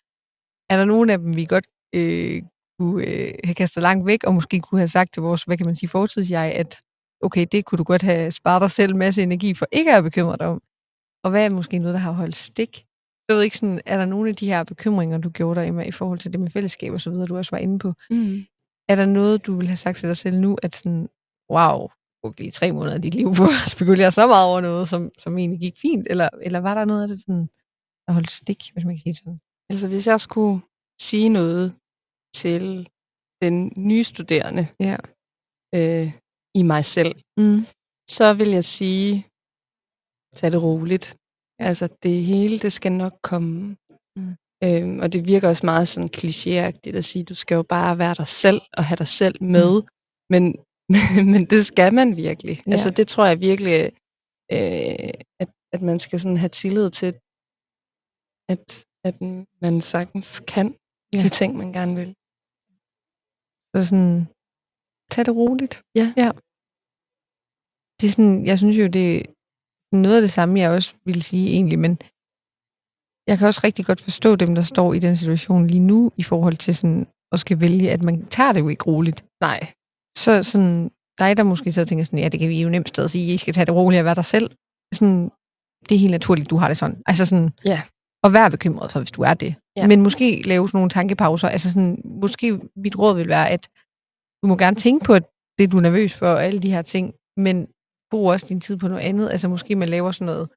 Er 0.72 0.76
der 0.76 0.84
nogen 0.84 1.10
af 1.10 1.18
dem, 1.18 1.36
vi 1.36 1.44
godt 1.44 1.66
øh, 1.94 2.42
kunne 2.78 3.06
øh, 3.06 3.34
have 3.44 3.54
kastet 3.54 3.82
langt 3.82 4.06
væk, 4.06 4.24
og 4.24 4.34
måske 4.34 4.60
kunne 4.60 4.78
have 4.78 4.88
sagt 4.88 5.12
til 5.12 5.22
vores, 5.22 5.44
hvad 5.44 5.56
kan 5.56 5.66
man 5.66 5.76
sige, 5.76 5.88
fortidsjeg, 5.88 6.52
at 6.54 6.78
okay, 7.22 7.46
det 7.52 7.64
kunne 7.64 7.78
du 7.78 7.84
godt 7.84 8.02
have 8.02 8.30
sparet 8.30 8.60
dig 8.62 8.70
selv 8.70 8.92
en 8.92 8.98
masse 8.98 9.22
energi 9.22 9.54
for 9.54 9.66
ikke 9.72 9.92
at 9.94 10.04
bekymre 10.04 10.10
bekymret 10.10 10.40
dig 10.40 10.48
om. 10.48 10.62
Og 11.24 11.30
hvad 11.30 11.44
er 11.44 11.50
måske 11.50 11.78
noget, 11.78 11.94
der 11.94 12.00
har 12.00 12.12
holdt 12.12 12.36
stik? 12.36 12.84
Jeg 13.28 13.36
ved 13.36 13.42
ikke, 13.42 13.58
sådan, 13.58 13.80
er 13.86 13.96
der 13.98 14.04
nogle 14.04 14.28
af 14.28 14.36
de 14.36 14.46
her 14.46 14.64
bekymringer, 14.64 15.18
du 15.18 15.30
gjorde 15.30 15.60
dig 15.60 15.68
Emma, 15.68 15.82
i 15.82 15.90
forhold 15.90 16.18
til 16.18 16.32
det 16.32 16.40
med 16.40 16.50
fællesskab 16.50 16.92
og 16.92 17.00
så 17.00 17.10
videre, 17.10 17.26
du 17.26 17.36
også 17.36 17.50
var 17.50 17.58
inde 17.58 17.78
på? 17.78 17.92
Mm. 18.10 18.44
Er 18.90 18.96
der 19.00 19.06
noget, 19.06 19.46
du 19.46 19.56
vil 19.58 19.66
have 19.66 19.76
sagt 19.76 19.98
til 19.98 20.08
dig 20.08 20.16
selv 20.16 20.36
nu, 20.38 20.56
at 20.62 20.72
sådan, 20.76 21.08
wow, 21.54 21.78
brugte 22.22 22.40
lige 22.42 22.50
tre 22.50 22.72
måneder 22.72 22.94
af 22.94 23.02
dit 23.02 23.14
liv 23.14 23.28
på 23.40 23.44
at 23.64 23.70
spekulere 23.74 24.12
så 24.12 24.26
meget 24.26 24.46
over 24.50 24.60
noget, 24.60 24.88
som, 24.88 25.10
som 25.18 25.38
egentlig 25.38 25.60
gik 25.60 25.76
fint? 25.84 26.06
Eller, 26.10 26.28
eller 26.46 26.58
var 26.58 26.74
der 26.74 26.84
noget 26.84 27.02
af 27.02 27.08
det, 27.08 27.20
sådan, 27.20 27.46
der 28.06 28.12
holdt 28.12 28.30
stik, 28.30 28.62
hvis 28.72 28.84
man 28.84 28.94
kan 28.94 29.02
sige 29.02 29.14
sådan? 29.14 29.40
Altså 29.70 29.88
hvis 29.88 30.06
jeg 30.06 30.20
skulle 30.20 30.60
sige 31.08 31.28
noget 31.28 31.66
til 32.40 32.88
den 33.42 33.56
nye 33.76 34.04
studerende 34.04 34.64
Ja. 34.88 34.96
øh, 35.78 36.08
i 36.60 36.62
mig 36.72 36.84
selv, 36.96 37.14
Mm. 37.40 37.60
så 38.16 38.26
vil 38.38 38.50
jeg 38.58 38.64
sige, 38.64 39.12
tag 40.38 40.52
det 40.52 40.62
roligt. 40.62 41.06
Altså 41.68 41.86
det 42.02 42.16
hele, 42.32 42.58
det 42.58 42.72
skal 42.72 42.92
nok 42.92 43.14
komme. 43.30 43.76
Mm. 44.16 44.34
Øhm, 44.64 44.98
og 45.02 45.12
det 45.12 45.20
virker 45.32 45.48
også 45.48 45.66
meget 45.66 45.88
sådan 45.88 46.10
klichéagtigt 46.18 46.96
at 47.00 47.04
sige, 47.10 47.24
du 47.24 47.34
skal 47.34 47.54
jo 47.54 47.62
bare 47.76 47.98
være 47.98 48.14
dig 48.14 48.26
selv 48.26 48.60
og 48.78 48.84
have 48.84 48.96
dig 48.96 49.10
selv 49.20 49.36
med. 49.56 49.72
Mm. 49.82 49.88
Men, 50.32 50.42
men 51.32 51.42
det 51.52 51.66
skal 51.66 51.94
man 51.94 52.16
virkelig. 52.16 52.56
Ja. 52.66 52.70
Altså 52.74 52.90
det 52.90 53.06
tror 53.08 53.26
jeg 53.26 53.40
virkelig, 53.40 53.74
øh, 54.56 55.10
at, 55.42 55.50
at 55.74 55.82
man 55.88 55.98
skal 55.98 56.20
sådan 56.20 56.36
have 56.36 56.54
tillid 56.62 56.90
til, 56.90 57.10
at, 58.52 58.64
at 59.08 59.16
man 59.62 59.80
sagtens 59.80 60.28
kan 60.54 60.68
Ja. 61.14 61.22
de 61.24 61.28
ting, 61.40 61.50
man 61.62 61.72
gerne 61.78 61.94
vil. 62.00 62.10
Så 63.72 63.78
sådan, 63.88 64.18
tag 65.12 65.22
det 65.26 65.36
roligt. 65.42 65.74
Ja. 66.00 66.06
ja. 66.22 66.30
Det 67.98 68.04
er 68.06 68.14
sådan, 68.16 68.46
jeg 68.50 68.58
synes 68.58 68.76
jo, 68.82 68.86
det 68.98 69.06
er 69.16 69.96
noget 70.04 70.16
af 70.16 70.24
det 70.26 70.32
samme, 70.38 70.60
jeg 70.60 70.70
også 70.70 70.90
ville 71.08 71.22
sige 71.22 71.46
egentlig, 71.56 71.78
men 71.78 71.92
jeg 73.26 73.38
kan 73.38 73.46
også 73.46 73.60
rigtig 73.64 73.84
godt 73.86 74.00
forstå 74.00 74.36
dem, 74.36 74.54
der 74.54 74.62
står 74.62 74.94
i 74.94 74.98
den 74.98 75.16
situation 75.16 75.66
lige 75.66 75.80
nu, 75.80 76.10
i 76.16 76.22
forhold 76.22 76.56
til 76.56 76.74
sådan, 76.74 77.06
at 77.32 77.40
skal 77.40 77.60
vælge, 77.60 77.90
at 77.90 78.04
man 78.04 78.26
tager 78.26 78.52
det 78.52 78.60
jo 78.60 78.68
ikke 78.68 78.84
roligt. 78.86 79.24
Nej. 79.40 79.60
Så 80.16 80.42
sådan, 80.42 80.90
dig, 81.18 81.36
der 81.36 81.42
måske 81.42 81.72
så 81.72 81.84
tænker 81.84 82.04
sådan, 82.04 82.18
ja, 82.18 82.28
det 82.28 82.40
kan 82.40 82.48
vi 82.48 82.62
jo 82.62 82.68
nemt 82.68 82.88
stadig 82.88 83.10
sige, 83.10 83.34
I 83.34 83.36
skal 83.36 83.54
tage 83.54 83.66
det 83.66 83.74
roligt 83.74 83.98
og 84.00 84.04
være 84.04 84.14
dig 84.14 84.24
selv. 84.24 84.50
Sådan, 84.94 85.30
det 85.88 85.94
er 85.94 85.98
helt 85.98 86.10
naturligt, 86.10 86.50
du 86.50 86.56
har 86.56 86.68
det 86.68 86.76
sådan. 86.76 87.02
Altså 87.06 87.26
sådan, 87.26 87.50
Ja. 87.64 87.82
og 88.24 88.32
vær 88.32 88.48
bekymret 88.48 88.92
for, 88.92 89.00
hvis 89.00 89.10
du 89.10 89.22
er 89.22 89.34
det. 89.34 89.54
Ja. 89.76 89.86
Men 89.86 90.02
måske 90.02 90.42
lave 90.42 90.68
sådan 90.68 90.78
nogle 90.78 90.90
tankepauser. 90.90 91.48
Altså 91.48 91.68
sådan, 91.72 92.02
måske 92.04 92.60
mit 92.76 92.98
råd 92.98 93.14
vil 93.16 93.28
være, 93.28 93.50
at 93.50 93.68
du 94.42 94.48
må 94.48 94.56
gerne 94.56 94.76
tænke 94.76 95.04
på 95.04 95.12
at 95.14 95.24
det, 95.58 95.72
du 95.72 95.76
er 95.76 95.82
nervøs 95.82 96.14
for, 96.18 96.26
og 96.26 96.44
alle 96.44 96.62
de 96.62 96.70
her 96.70 96.82
ting, 96.82 97.14
men 97.36 97.56
brug 98.10 98.30
også 98.30 98.46
din 98.48 98.60
tid 98.60 98.76
på 98.76 98.88
noget 98.88 99.02
andet. 99.02 99.30
Altså 99.30 99.48
måske 99.48 99.76
man 99.76 99.88
laver 99.88 100.10
sådan 100.12 100.26
noget, 100.26 100.48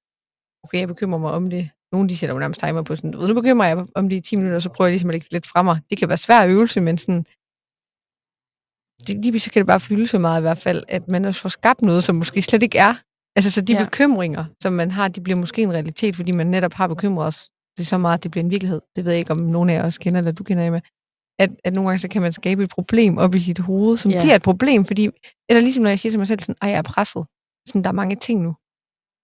okay, 0.63 0.79
jeg 0.79 0.87
bekymrer 0.87 1.19
mig 1.19 1.31
om 1.31 1.47
det. 1.47 1.69
Nogle 1.91 2.09
de 2.09 2.17
sætter 2.17 2.35
jo 2.35 2.39
nærmest 2.39 2.59
timer 2.59 2.81
på 2.81 2.95
sådan, 2.95 3.11
nu 3.11 3.33
bekymrer 3.33 3.67
jeg 3.67 3.85
om 3.95 4.09
det 4.09 4.15
i 4.15 4.21
10 4.21 4.35
minutter, 4.35 4.59
så 4.59 4.69
prøver 4.69 4.87
jeg 4.87 4.91
ligesom 4.93 5.09
at 5.09 5.13
lægge 5.13 5.27
lidt 5.31 5.47
fra 5.47 5.61
mig. 5.61 5.79
Det 5.89 5.97
kan 5.97 6.09
være 6.09 6.17
svær 6.17 6.47
øvelse, 6.47 6.81
men 6.81 6.97
sådan, 6.97 7.23
det, 9.07 9.25
lige 9.25 9.39
så 9.39 9.51
kan 9.51 9.59
det 9.59 9.67
bare 9.67 9.79
fylde 9.79 10.07
så 10.07 10.19
meget 10.19 10.39
i 10.41 10.45
hvert 10.47 10.57
fald, 10.57 10.83
at 10.87 11.07
man 11.11 11.25
også 11.25 11.41
får 11.41 11.49
skabt 11.49 11.81
noget, 11.81 12.03
som 12.03 12.15
måske 12.15 12.41
slet 12.41 12.63
ikke 12.63 12.77
er. 12.77 12.93
Altså 13.35 13.51
så 13.51 13.61
de 13.61 13.73
Ja. 13.73 13.83
bekymringer, 13.85 14.45
som 14.63 14.73
man 14.73 14.91
har, 14.91 15.07
de 15.07 15.21
bliver 15.21 15.39
måske 15.39 15.61
en 15.61 15.73
realitet, 15.73 16.15
fordi 16.15 16.31
man 16.31 16.47
netop 16.47 16.73
har 16.73 16.87
bekymret 16.87 17.27
os. 17.27 17.49
Det 17.77 17.83
er 17.83 17.85
så 17.85 17.97
meget, 17.97 18.17
at 18.17 18.23
det 18.23 18.31
bliver 18.31 18.43
en 18.43 18.49
virkelighed. 18.51 18.81
Det 18.95 19.05
ved 19.05 19.11
jeg 19.11 19.19
ikke, 19.19 19.31
om 19.31 19.37
nogen 19.37 19.69
af 19.69 19.83
også 19.83 19.99
kender, 19.99 20.17
eller 20.19 20.31
du 20.31 20.43
kender 20.43 20.71
med. 20.71 20.81
At, 21.39 21.49
at 21.63 21.73
nogle 21.75 21.89
gange 21.89 21.99
så 21.99 22.07
kan 22.07 22.21
man 22.21 22.33
skabe 22.33 22.63
et 22.63 22.69
problem 22.69 23.17
op 23.17 23.35
i 23.35 23.39
sit 23.39 23.59
hoved, 23.59 23.97
som 23.97 24.11
Ja. 24.11 24.21
bliver 24.21 24.35
et 24.35 24.41
problem, 24.41 24.85
fordi, 24.85 25.09
eller 25.49 25.61
ligesom 25.61 25.83
når 25.83 25.89
jeg 25.89 25.99
siger 25.99 26.11
til 26.11 26.19
mig 26.19 26.27
selv 26.27 26.39
sådan, 26.39 26.55
ej, 26.61 26.69
jeg 26.69 26.77
er 26.77 26.81
presset. 26.81 27.25
Sådan, 27.67 27.83
der 27.83 27.89
er 27.89 27.93
mange 28.01 28.15
ting 28.15 28.41
nu. 28.41 28.55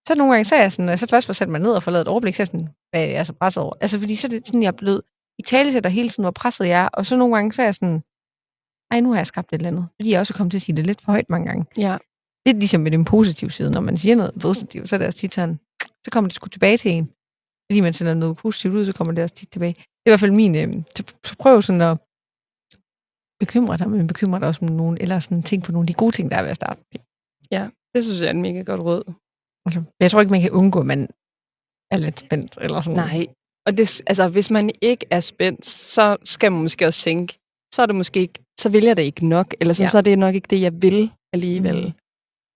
Så 0.07 0.15
nogle 0.15 0.33
gange 0.33 0.45
så 0.45 0.55
er 0.55 0.61
jeg 0.61 0.71
sådan, 0.71 0.85
når 0.85 0.91
jeg 0.91 0.99
så 0.99 1.07
først 1.07 1.27
får 1.27 1.33
sat 1.33 1.49
mig 1.49 1.59
ned 1.59 1.71
og 1.71 1.83
får 1.83 1.91
lavet 1.91 2.01
et 2.01 2.07
overblik, 2.07 2.35
så 2.35 2.41
er 2.41 2.43
jeg 2.43 2.47
sådan, 2.47 2.69
hvad 2.91 3.03
er 3.03 3.11
jeg 3.11 3.25
så 3.25 3.33
presset 3.33 3.63
over? 3.63 3.73
Altså 3.81 3.99
fordi 3.99 4.15
så 4.15 4.27
er 4.27 4.29
det 4.29 4.47
sådan, 4.47 4.63
jeg 4.63 4.67
er 4.67 4.77
blevet 4.81 5.01
i 5.39 5.41
talesætter 5.41 5.89
hele 5.89 6.09
tiden, 6.09 6.23
hvor 6.23 6.31
presset 6.31 6.67
jeg 6.67 6.81
er, 6.81 6.87
og 6.87 7.05
så 7.05 7.17
nogle 7.17 7.35
gange 7.35 7.53
så 7.53 7.61
er 7.61 7.65
jeg 7.65 7.75
sådan, 7.75 8.03
ej, 8.91 8.99
nu 8.99 9.09
har 9.09 9.17
jeg 9.17 9.27
skabt 9.27 9.53
et 9.53 9.57
eller 9.57 9.69
andet. 9.69 9.87
Fordi 9.97 10.11
jeg 10.11 10.19
også 10.19 10.33
er 10.33 10.37
kommet 10.37 10.51
til 10.51 10.57
at 10.57 10.61
sige 10.61 10.75
det 10.75 10.85
lidt 10.85 11.01
for 11.01 11.11
højt 11.11 11.29
mange 11.29 11.47
gange. 11.47 11.65
Ja. 11.77 11.97
Lidt 12.45 12.57
ligesom 12.57 12.81
med 12.81 12.91
den 12.91 13.05
positive 13.05 13.51
side, 13.51 13.71
når 13.71 13.81
man 13.81 13.97
siger 13.97 14.15
noget 14.15 14.33
positivt, 14.41 14.89
så 14.89 14.95
er 14.95 14.97
det 14.97 15.07
også 15.07 15.19
tit 15.19 15.33
sådan, 15.33 15.59
så 16.05 16.11
kommer 16.11 16.27
det 16.27 16.35
sgu 16.35 16.47
tilbage 16.47 16.77
til 16.77 16.91
en. 16.91 17.05
Fordi 17.67 17.81
man 17.81 17.93
sender 17.93 18.13
noget 18.13 18.37
positivt 18.37 18.73
ud, 18.73 18.85
så 18.85 18.93
kommer 18.93 19.13
det 19.13 19.23
også 19.23 19.35
tit 19.35 19.51
tilbage. 19.51 19.73
Det 19.73 20.05
er 20.05 20.09
i 20.09 20.11
hvert 20.11 20.19
fald 20.19 20.31
min, 20.31 20.55
øh, 20.55 20.83
så, 20.95 21.35
prøv 21.39 21.61
sådan 21.61 21.81
at 21.81 21.97
bekymre 23.39 23.77
dig, 23.77 23.89
men 23.89 24.07
bekymre 24.07 24.39
dig 24.39 24.47
også 24.47 24.65
om 24.65 24.71
nogen, 24.71 24.97
eller 25.01 25.19
sådan 25.19 25.43
tænk 25.43 25.65
på 25.65 25.71
nogle 25.71 25.83
af 25.83 25.87
de 25.87 25.93
gode 25.93 26.15
ting, 26.15 26.31
der 26.31 26.37
er 26.37 26.41
ved 26.41 26.49
at 26.49 26.55
starte. 26.55 26.81
Det 27.93 28.03
synes 28.03 28.21
jeg 28.21 28.27
er 28.27 28.31
en 28.31 28.41
mega 28.41 28.61
godt 28.61 28.81
råd. 28.81 29.03
Altså, 29.65 29.83
jeg 29.99 30.11
tror 30.11 30.21
ikke, 30.21 30.31
man 30.31 30.41
kan 30.41 30.51
undgå, 30.51 30.79
at 30.79 30.85
man 30.85 31.01
er 31.91 31.97
lidt 31.97 32.19
spændt, 32.19 32.57
eller 32.61 32.81
sådan 32.81 32.97
Nej. 32.97 33.27
Og 33.67 33.77
det, 33.77 34.01
altså, 34.07 34.29
hvis 34.29 34.51
man 34.51 34.69
ikke 34.81 35.05
er 35.11 35.19
spændt, 35.19 35.65
så 35.65 36.17
skal 36.23 36.51
man 36.51 36.61
måske 36.61 36.87
også 36.87 37.01
tænke, 37.09 37.33
så 37.73 37.81
er 37.81 37.85
det 37.85 37.95
måske 37.95 38.19
ikke, 38.19 38.39
så 38.59 38.69
vil 38.69 38.83
jeg 38.83 38.97
det 38.97 39.03
ikke 39.03 39.27
nok, 39.27 39.55
eller 39.61 39.73
så, 39.73 39.83
ja. 39.83 39.87
Så 39.87 39.97
er 39.97 40.01
det 40.01 40.19
nok 40.19 40.35
ikke 40.35 40.47
det, 40.49 40.61
jeg 40.61 40.81
vil 40.81 41.11
alligevel. 41.33 41.85
Mm. 41.85 41.93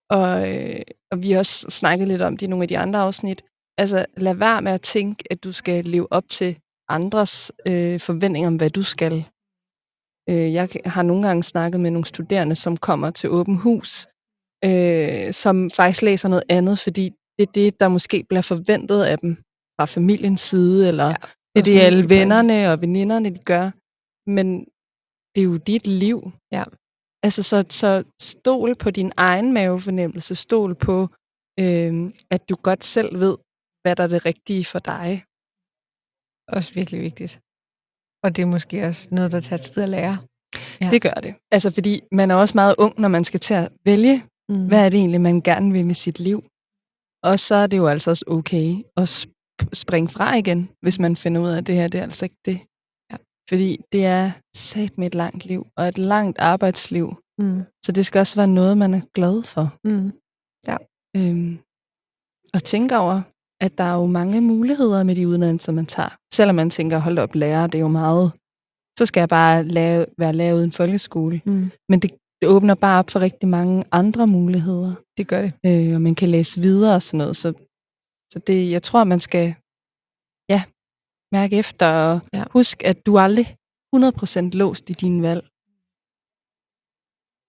Og, 0.09 0.53
øh, 0.53 0.81
og 1.11 1.21
vi 1.21 1.31
har 1.31 1.39
også 1.39 1.69
snakket 1.69 2.07
lidt 2.07 2.21
om 2.21 2.37
det 2.37 2.45
i 2.45 2.49
nogle 2.49 2.63
af 2.63 2.67
de 2.67 2.77
andre 2.77 2.99
afsnit. 2.99 3.43
Altså, 3.77 4.05
lad 4.17 4.35
være 4.35 4.61
med 4.61 4.71
at 4.71 4.81
tænke, 4.81 5.23
at 5.31 5.43
du 5.43 5.51
skal 5.51 5.85
leve 5.85 6.07
op 6.13 6.29
til 6.29 6.59
andres 6.89 7.51
øh, 7.67 7.99
forventninger 7.99 8.47
om, 8.47 8.55
hvad 8.55 8.69
du 8.69 8.83
skal. 8.83 9.25
Øh, 10.29 10.53
jeg 10.53 10.69
har 10.85 11.03
nogle 11.03 11.27
gange 11.27 11.43
snakket 11.43 11.81
med 11.81 11.91
nogle 11.91 12.05
studerende, 12.05 12.55
som 12.55 12.77
kommer 12.77 13.09
til 13.11 13.29
åben 13.29 13.55
hus, 13.55 14.07
øh, 14.65 15.33
som 15.33 15.69
faktisk 15.69 16.01
læser 16.01 16.29
noget 16.29 16.43
andet, 16.49 16.79
fordi 16.79 17.05
det 17.39 17.47
er 17.47 17.51
det, 17.51 17.79
der 17.79 17.87
måske 17.87 18.25
bliver 18.29 18.41
forventet 18.41 19.03
af 19.03 19.19
dem 19.19 19.35
fra 19.75 19.85
familiens 19.85 20.41
side, 20.41 20.87
eller 20.87 21.07
ja, 21.07 21.15
det 21.55 21.59
er 21.59 21.63
det, 21.63 21.79
alle 21.79 22.09
vennerne 22.09 22.71
og 22.71 22.81
veninderne, 22.81 23.29
de 23.29 23.39
gør. 23.53 23.65
Men 24.29 24.47
det 25.35 25.41
er 25.41 25.49
jo 25.51 25.57
dit 25.57 25.87
liv. 25.87 26.31
Ja. 26.51 26.63
Altså, 27.25 27.43
så, 27.43 27.57
så 27.69 28.03
stol 28.21 28.75
på 28.75 28.89
din 28.91 29.11
egen 29.17 29.53
mavefornemmelse. 29.53 30.35
Stol 30.35 30.75
på, 30.75 30.97
øh, 31.59 32.11
at 32.31 32.49
du 32.49 32.55
godt 32.67 32.83
selv 32.83 33.19
ved, 33.19 33.35
hvad 33.81 33.95
der 33.95 34.03
er 34.03 34.07
det 34.07 34.25
rigtige 34.25 34.65
for 34.65 34.79
dig. 34.79 35.09
Også 36.55 36.73
virkelig 36.73 37.01
vigtigt. 37.01 37.33
Og 38.23 38.35
det 38.35 38.41
er 38.41 38.51
måske 38.55 38.85
også 38.89 39.07
noget, 39.11 39.31
der 39.31 39.41
tager 39.41 39.61
tid 39.61 39.83
at 39.83 39.89
lære. 39.89 40.17
Ja. 40.81 40.89
Det 40.93 41.01
gør 41.01 41.17
det. 41.25 41.33
Altså, 41.51 41.71
fordi 41.71 41.93
man 42.11 42.31
er 42.31 42.35
også 42.35 42.55
meget 42.61 42.75
ung, 42.77 42.93
når 42.99 43.07
man 43.07 43.23
skal 43.23 43.39
til 43.39 43.53
at 43.53 43.67
vælge, 43.85 44.15
Mm. 44.49 44.67
hvad 44.67 44.85
er 44.85 44.89
det 44.89 44.99
egentlig, 44.99 45.21
man 45.21 45.41
gerne 45.41 45.71
vil 45.71 45.85
med 45.85 45.95
sit 45.95 46.19
liv. 46.19 46.39
Og 47.23 47.39
så 47.39 47.55
er 47.55 47.67
det 47.67 47.77
jo 47.77 47.87
altså 47.87 48.09
også 48.09 48.25
okay 48.27 48.69
at 48.97 49.07
sp- 49.17 49.69
springe 49.73 50.09
fra 50.09 50.35
igen, 50.35 50.69
hvis 50.81 50.99
man 50.99 51.15
finder 51.15 51.41
ud 51.41 51.49
af, 51.49 51.57
at 51.57 51.67
det 51.67 51.75
her 51.75 51.87
det 51.87 51.99
er 51.99 52.03
altså 52.03 52.25
ikke 52.25 52.41
det. 52.45 52.59
Ja. 53.11 53.17
Fordi 53.49 53.69
det 53.91 54.05
er 54.05 54.31
sat 54.55 54.97
med 54.97 55.07
et 55.07 55.15
langt 55.15 55.45
liv, 55.45 55.67
og 55.77 55.87
et 55.87 55.97
langt 55.97 56.39
arbejdsliv. 56.39 57.07
Mm. 57.39 57.61
Så 57.85 57.91
det 57.91 58.05
skal 58.05 58.19
også 58.19 58.35
være 58.35 58.47
noget, 58.47 58.77
man 58.77 58.93
er 58.93 59.01
glad 59.13 59.43
for. 59.43 59.65
Mm. 59.87 60.11
Øhm, 61.17 61.59
og 62.53 62.63
tænke 62.63 62.97
over, 62.97 63.21
at 63.65 63.77
der 63.77 63.83
er 63.83 63.95
jo 64.01 64.05
mange 64.05 64.41
muligheder 64.41 65.03
med 65.03 65.15
de 65.15 65.27
uddannelser, 65.27 65.71
man 65.71 65.85
tager. 65.85 66.09
Selvom 66.33 66.55
man 66.55 66.69
tænker, 66.69 66.97
hold 66.97 67.17
op, 67.19 67.35
lærer, 67.35 67.67
det 67.67 67.77
er 67.77 67.81
jo 67.81 67.87
meget. 67.87 68.31
Så 68.99 69.05
skal 69.05 69.21
jeg 69.21 69.29
bare 69.29 69.63
lave, 69.63 70.05
være 70.17 70.33
lavet 70.33 70.61
i 70.61 70.63
en 70.63 70.71
folkeskole. 70.71 71.41
Mm. 71.45 71.71
Men 71.89 71.99
det, 71.99 72.11
det 72.41 72.47
åbner 72.55 72.75
bare 72.75 72.99
op 72.99 73.09
for 73.11 73.19
rigtig 73.27 73.49
mange 73.57 73.83
andre 73.91 74.27
muligheder. 74.27 74.91
Det 75.17 75.25
gør 75.31 75.41
det. 75.45 75.51
Øh, 75.67 75.95
og 75.95 76.01
man 76.07 76.15
kan 76.15 76.29
læse 76.35 76.61
videre 76.67 76.95
og 76.95 77.01
sådan 77.01 77.17
noget. 77.17 77.35
Så, 77.35 77.49
så 78.31 78.37
det, 78.47 78.71
jeg 78.75 78.83
tror, 78.83 79.03
man 79.03 79.21
skal 79.27 79.45
ja, 80.53 80.61
mærke 81.35 81.53
efter 81.63 81.87
og 82.07 82.15
Ja. 82.37 82.43
husk, 82.55 82.77
at 82.91 82.97
du 83.05 83.11
aldrig 83.25 83.47
100% 83.95 84.49
låst 84.61 84.85
i 84.89 84.93
dine 85.03 85.21
valg. 85.27 85.43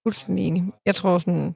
Fuldstændig 0.04 0.42
enig. 0.48 0.62
Jeg 0.88 0.94
tror 1.00 1.18
sådan, 1.18 1.48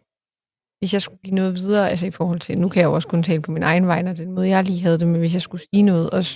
hvis 0.79 0.93
jeg 0.97 1.03
skulle 1.03 1.23
give 1.27 1.35
noget 1.41 1.53
videre, 1.55 1.91
altså 1.93 2.07
i 2.07 2.17
forhold 2.19 2.41
til, 2.47 2.55
nu 2.63 2.69
kan 2.69 2.81
jeg 2.81 2.89
jo 2.91 2.95
også 2.99 3.09
kun 3.09 3.23
tale 3.23 3.43
på 3.43 3.51
min 3.57 3.63
egen 3.71 3.87
vej, 3.87 4.01
og 4.11 4.17
den 4.17 4.33
måde, 4.37 4.49
jeg 4.49 4.65
lige 4.65 4.83
havde 4.87 4.99
det, 4.99 5.09
men 5.09 5.19
hvis 5.23 5.35
jeg 5.35 5.43
skulle 5.47 5.65
sige 5.71 5.83
noget, 5.93 6.07
også 6.19 6.35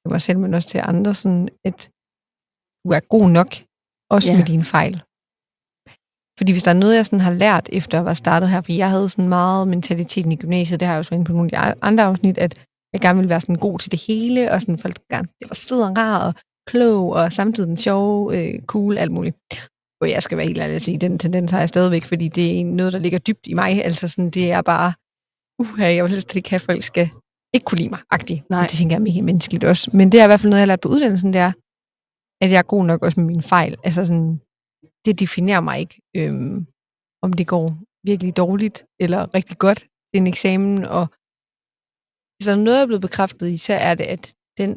til 0.00 0.10
mig 0.14 0.22
selv, 0.26 0.38
men 0.38 0.54
også 0.54 0.68
til 0.68 0.80
andre, 0.92 1.14
sådan, 1.22 1.48
at 1.68 1.78
du 2.82 2.88
er 2.98 3.02
god 3.14 3.26
nok, 3.38 3.50
også 4.14 4.28
Ja. 4.32 4.36
med 4.38 4.46
dine 4.52 4.66
fejl. 4.74 4.94
Fordi 6.42 6.52
hvis 6.52 6.62
der 6.62 6.70
er 6.70 6.82
noget, 6.84 6.96
jeg 6.96 7.06
sådan 7.06 7.20
har 7.20 7.32
lært, 7.32 7.68
efter 7.72 7.98
at 7.98 8.04
være 8.04 8.14
startet 8.14 8.48
her, 8.48 8.60
for 8.60 8.72
jeg 8.72 8.90
havde 8.90 9.08
sådan 9.08 9.28
meget 9.28 9.68
mentaliteten 9.68 10.32
i 10.32 10.36
gymnasiet, 10.36 10.80
det 10.80 10.86
har 10.86 10.94
jeg 10.94 10.98
jo 10.98 11.02
så 11.02 11.14
inde 11.14 11.24
på 11.24 11.32
nogle 11.32 11.56
af 11.56 11.74
de 11.74 11.78
andre 11.82 12.04
afsnit, 12.04 12.38
at 12.38 12.66
jeg 12.92 13.00
gerne 13.00 13.16
ville 13.16 13.28
være 13.28 13.40
sådan 13.40 13.56
god 13.56 13.78
til 13.78 13.90
det 13.90 14.02
hele, 14.06 14.52
og 14.52 14.60
sådan 14.60 14.78
folk 14.78 14.96
gerne, 15.10 15.28
det 15.40 15.48
var 15.48 15.54
sød 15.54 15.82
og 15.82 15.96
rar 15.96 16.26
og 16.26 16.34
klog, 16.66 17.12
og 17.12 17.32
samtidig 17.32 17.68
den 17.68 17.76
sjove, 17.76 18.38
øh, 18.38 18.62
cool, 18.62 18.98
alt 18.98 19.12
muligt. 19.12 19.36
Og 20.00 20.10
jeg 20.10 20.22
skal 20.22 20.38
være 20.38 20.46
helt 20.46 20.58
ærlig 20.58 20.74
at 20.74 20.82
sige, 20.82 20.98
den 20.98 21.18
tendens 21.18 21.50
har 21.50 21.58
jeg 21.58 21.68
stadigvæk, 21.68 22.04
fordi 22.04 22.28
det 22.28 22.60
er 22.60 22.64
noget, 22.64 22.92
der 22.92 22.98
ligger 22.98 23.18
dybt 23.18 23.46
i 23.46 23.54
mig. 23.54 23.84
Altså 23.84 24.08
sådan, 24.08 24.30
det 24.30 24.52
er 24.52 24.62
bare, 24.62 24.92
uh, 25.58 25.80
jeg 25.80 26.04
vil 26.04 26.12
helst 26.12 26.36
ikke 26.36 26.50
have, 26.50 26.56
at 26.56 26.62
folk 26.62 26.82
skal 26.82 27.10
ikke 27.54 27.64
kunne 27.64 27.78
lide 27.78 27.90
mig, 27.90 28.00
agtigt. 28.10 28.50
Nej. 28.50 28.62
Det 28.62 28.70
tænker 28.70 28.96
jeg 28.96 29.00
er 29.00 29.04
mega 29.10 29.22
menneskeligt 29.22 29.64
også. 29.64 29.90
Men 29.92 30.12
det 30.12 30.20
er 30.20 30.24
i 30.24 30.26
hvert 30.26 30.40
fald 30.40 30.50
noget, 30.50 30.60
jeg 30.60 30.66
har 30.66 30.72
lært 30.72 30.80
på 30.80 30.88
uddannelsen, 30.88 31.32
det 31.32 31.40
er, 31.40 31.52
at 32.44 32.50
jeg 32.50 32.58
er 32.58 32.62
god 32.74 32.84
nok 32.84 33.04
også 33.04 33.20
med 33.20 33.26
mine 33.26 33.42
fejl. 33.42 33.76
Altså 33.84 34.06
sådan, 34.06 34.40
det 35.04 35.20
definerer 35.20 35.60
mig 35.60 35.80
ikke, 35.80 36.02
øhm, 36.16 36.66
om 37.22 37.32
det 37.32 37.46
går 37.46 37.66
virkelig 38.06 38.36
dårligt 38.36 38.86
eller 39.00 39.34
rigtig 39.34 39.58
godt 39.58 39.78
til 39.78 40.20
en 40.20 40.26
eksamen. 40.26 40.84
Og 40.84 41.06
hvis 42.32 42.46
der 42.46 42.52
er 42.52 42.64
noget, 42.64 42.76
jeg 42.76 42.82
er 42.82 42.86
blevet 42.86 43.06
bekræftet 43.08 43.48
i, 43.48 43.56
så 43.56 43.74
er 43.74 43.94
det, 43.94 44.04
at 44.04 44.34
den, 44.58 44.70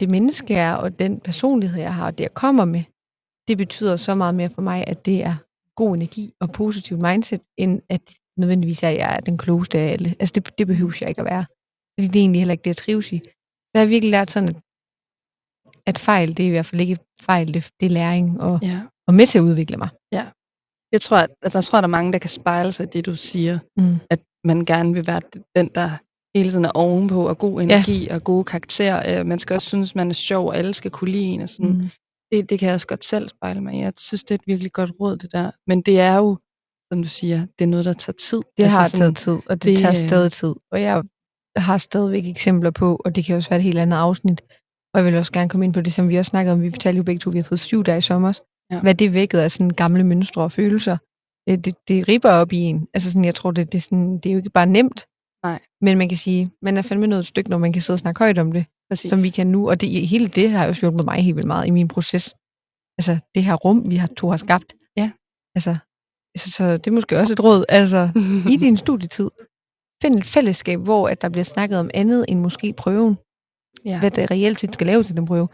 det 0.00 0.10
menneske 0.10 0.54
jeg 0.54 0.68
er, 0.70 0.74
og 0.74 0.98
den 0.98 1.20
personlighed, 1.20 1.80
jeg 1.80 1.94
har, 1.94 2.06
og 2.06 2.18
det, 2.18 2.24
jeg 2.24 2.34
kommer 2.34 2.64
med, 2.64 2.84
det 3.48 3.58
betyder 3.58 3.96
så 3.96 4.14
meget 4.14 4.34
mere 4.34 4.50
for 4.50 4.62
mig, 4.62 4.84
at 4.86 5.06
det 5.06 5.22
er 5.22 5.36
god 5.80 5.94
energi 5.96 6.34
og 6.40 6.48
positiv 6.52 6.96
mindset, 7.02 7.42
end 7.56 7.82
at 7.88 8.02
nødvendigvis 8.36 8.82
er, 8.82 8.88
at 8.88 8.96
jeg 8.96 9.16
er 9.16 9.20
den 9.20 9.38
klogeste 9.38 9.78
af 9.78 9.92
alle. 9.92 10.16
Altså 10.20 10.32
det, 10.34 10.58
det 10.58 10.66
behøver 10.66 10.98
jeg 11.00 11.08
ikke 11.08 11.20
at 11.20 11.24
være. 11.24 11.46
Fordi 11.94 12.06
det 12.08 12.16
er 12.16 12.22
egentlig 12.22 12.40
heller 12.40 12.52
ikke 12.52 12.64
det, 12.64 12.74
jeg 12.74 12.76
trives 12.76 13.12
i. 13.12 13.18
Så 13.24 13.72
jeg 13.74 13.82
har 13.82 13.86
virkelig 13.86 14.10
lært 14.10 14.30
sådan, 14.30 14.48
at, 14.48 14.56
at 15.86 15.98
fejl, 15.98 16.36
det 16.36 16.40
er 16.42 16.46
i 16.46 16.50
hvert 16.50 16.66
fald 16.66 16.80
ikke 16.80 16.98
fejl, 17.20 17.54
det, 17.54 17.70
det 17.80 17.86
er 17.86 17.90
læring 17.90 18.42
og, 18.42 18.58
Ja. 18.62 18.80
og 19.08 19.14
med 19.14 19.26
til 19.26 19.38
at 19.38 19.42
udvikle 19.42 19.76
mig. 19.76 19.88
Jeg 20.92 21.00
tror, 21.00 21.16
at, 21.16 21.30
altså, 21.42 21.58
jeg 21.58 21.64
tror, 21.64 21.78
at 21.78 21.82
der 21.82 21.86
er 21.88 21.90
mange, 21.98 22.12
der 22.12 22.18
kan 22.18 22.30
spejle 22.30 22.72
sig 22.72 22.84
i 22.84 22.88
det, 22.92 23.06
du 23.06 23.16
siger. 23.16 23.58
Mm. 23.76 23.98
At 24.10 24.20
man 24.44 24.64
gerne 24.64 24.94
vil 24.94 25.06
være 25.06 25.20
den, 25.56 25.70
der 25.74 25.90
hele 26.38 26.50
tiden 26.50 26.64
er 26.64 26.70
ovenpå, 26.74 27.28
og 27.28 27.38
god 27.38 27.62
energi 27.62 28.04
ja. 28.04 28.14
og 28.14 28.24
gode 28.24 28.44
karakterer. 28.44 29.20
Øh, 29.20 29.26
Man 29.26 29.38
skal 29.38 29.54
også 29.54 29.68
synes, 29.68 29.94
man 29.94 30.08
er 30.08 30.14
sjov, 30.14 30.48
og 30.48 30.56
alle 30.56 30.74
skal 30.74 30.90
kunne 30.90 31.10
lide 31.10 31.24
en. 31.24 31.40
Og 31.40 31.48
sådan. 31.48 31.70
Mm. 31.72 31.90
Det, 32.32 32.50
det 32.50 32.58
kan 32.58 32.66
jeg 32.66 32.74
også 32.74 32.86
godt 32.86 33.04
selv 33.04 33.28
spejle 33.28 33.60
mig 33.60 33.74
i. 33.74 33.78
Jeg 33.80 33.92
synes, 33.98 34.24
det 34.24 34.30
er 34.30 34.34
et 34.34 34.46
virkelig 34.46 34.72
godt 34.72 34.92
råd, 35.00 35.16
det 35.16 35.32
der. 35.32 35.50
Men 35.66 35.80
det 35.82 36.00
er 36.00 36.16
jo, 36.16 36.38
som 36.92 37.02
du 37.02 37.08
siger, 37.08 37.46
det 37.58 37.64
er 37.64 37.68
noget, 37.68 37.84
der 37.84 37.92
tager 37.92 38.16
tid. 38.30 38.40
Det 38.56 38.62
altså 38.62 38.78
har 38.78 38.88
sådan, 38.88 39.00
taget 39.00 39.16
tid, 39.16 39.32
og 39.32 39.42
det, 39.50 39.62
det, 39.62 39.72
det 39.72 39.78
tager 39.78 40.02
øh, 40.02 40.08
stadig 40.08 40.32
tid. 40.32 40.54
Og 40.72 40.82
jeg 40.82 41.02
har 41.56 41.78
stadigvæk 41.78 42.26
eksempler 42.26 42.70
på, 42.70 43.00
og 43.04 43.16
det 43.16 43.24
kan 43.24 43.36
også 43.36 43.48
være 43.50 43.58
et 43.58 43.64
helt 43.64 43.78
andet 43.78 43.96
afsnit, 43.96 44.42
og 44.96 45.04
jeg 45.04 45.12
vil 45.12 45.18
også 45.18 45.32
gerne 45.32 45.48
komme 45.48 45.64
ind 45.64 45.74
på 45.74 45.80
det, 45.80 45.92
som 45.92 46.08
vi 46.08 46.16
også 46.16 46.28
snakkede 46.28 46.52
om. 46.52 46.62
Vi 46.62 46.70
fortalte 46.70 46.96
jo 46.96 47.02
begge 47.02 47.20
to, 47.20 47.30
at 47.30 47.34
vi 47.34 47.38
har 47.38 47.44
fået 47.44 47.60
syv 47.60 47.84
dage 47.84 47.98
i 47.98 48.00
sommer. 48.00 48.32
Ja. 48.72 48.80
Hvad 48.80 48.94
det 48.94 49.14
vækkede 49.14 49.44
af 49.44 49.50
sådan 49.50 49.70
gamle 49.70 50.04
mønstre 50.04 50.42
og 50.42 50.52
følelser. 50.52 50.96
Øh, 51.48 51.58
Det, 51.64 51.74
det 51.88 52.08
ripper 52.08 52.30
op 52.30 52.52
i 52.52 52.56
en. 52.56 52.88
Altså 52.94 53.10
sådan, 53.10 53.24
jeg 53.24 53.34
tror, 53.34 53.50
det, 53.50 53.72
det, 53.72 53.78
er 53.78 53.82
sådan, 53.82 54.18
det 54.18 54.26
er 54.26 54.32
jo 54.32 54.36
ikke 54.36 54.50
bare 54.50 54.66
nemt. 54.66 55.06
Nej. 55.44 55.58
Men 55.80 55.98
man 55.98 56.08
kan 56.08 56.18
sige, 56.18 56.46
man 56.62 56.76
er 56.76 56.82
fandme 56.82 57.06
nået 57.06 57.20
et 57.20 57.26
stykke, 57.26 57.50
når 57.50 57.58
man 57.58 57.72
kan 57.72 57.82
sidde 57.82 57.94
og 57.94 57.98
snakke 57.98 58.18
højt 58.18 58.38
om 58.38 58.52
det, 58.52 58.66
Præcis. 58.90 59.10
som 59.10 59.22
vi 59.22 59.30
kan 59.30 59.46
nu. 59.46 59.68
Og 59.70 59.80
det, 59.80 60.08
hele 60.08 60.28
det 60.28 60.50
har 60.50 60.66
jo 60.66 60.74
hjulpet 60.80 61.04
mig 61.04 61.24
helt 61.24 61.36
vildt 61.36 61.46
meget 61.46 61.66
i 61.66 61.70
min 61.70 61.88
proces. 61.88 62.34
Altså 62.98 63.18
det 63.34 63.44
her 63.44 63.54
rum, 63.54 63.90
vi 63.90 63.96
har 63.96 64.06
to 64.16 64.28
har 64.28 64.36
skabt. 64.36 64.74
Ja. 64.96 65.10
Altså, 65.56 65.72
så, 66.38 66.50
så 66.50 66.64
det 66.72 66.86
er 66.86 66.90
måske 66.98 67.18
også 67.18 67.32
et 67.32 67.40
råd. 67.40 67.64
Altså, 67.68 68.10
i 68.52 68.56
din 68.56 68.76
studietid, 68.76 69.30
find 70.02 70.14
et 70.18 70.26
fællesskab, 70.26 70.80
hvor 70.80 71.08
at 71.08 71.22
der 71.22 71.28
bliver 71.28 71.44
snakket 71.44 71.78
om 71.78 71.90
andet 71.94 72.24
end 72.28 72.40
måske 72.40 72.72
prøven. 72.72 73.14
Ja. 73.84 74.00
Hvad 74.00 74.10
der 74.10 74.30
reelt 74.30 74.60
set 74.60 74.74
skal 74.74 74.86
lave 74.86 75.02
til 75.02 75.16
den 75.16 75.26
prøve. 75.26 75.48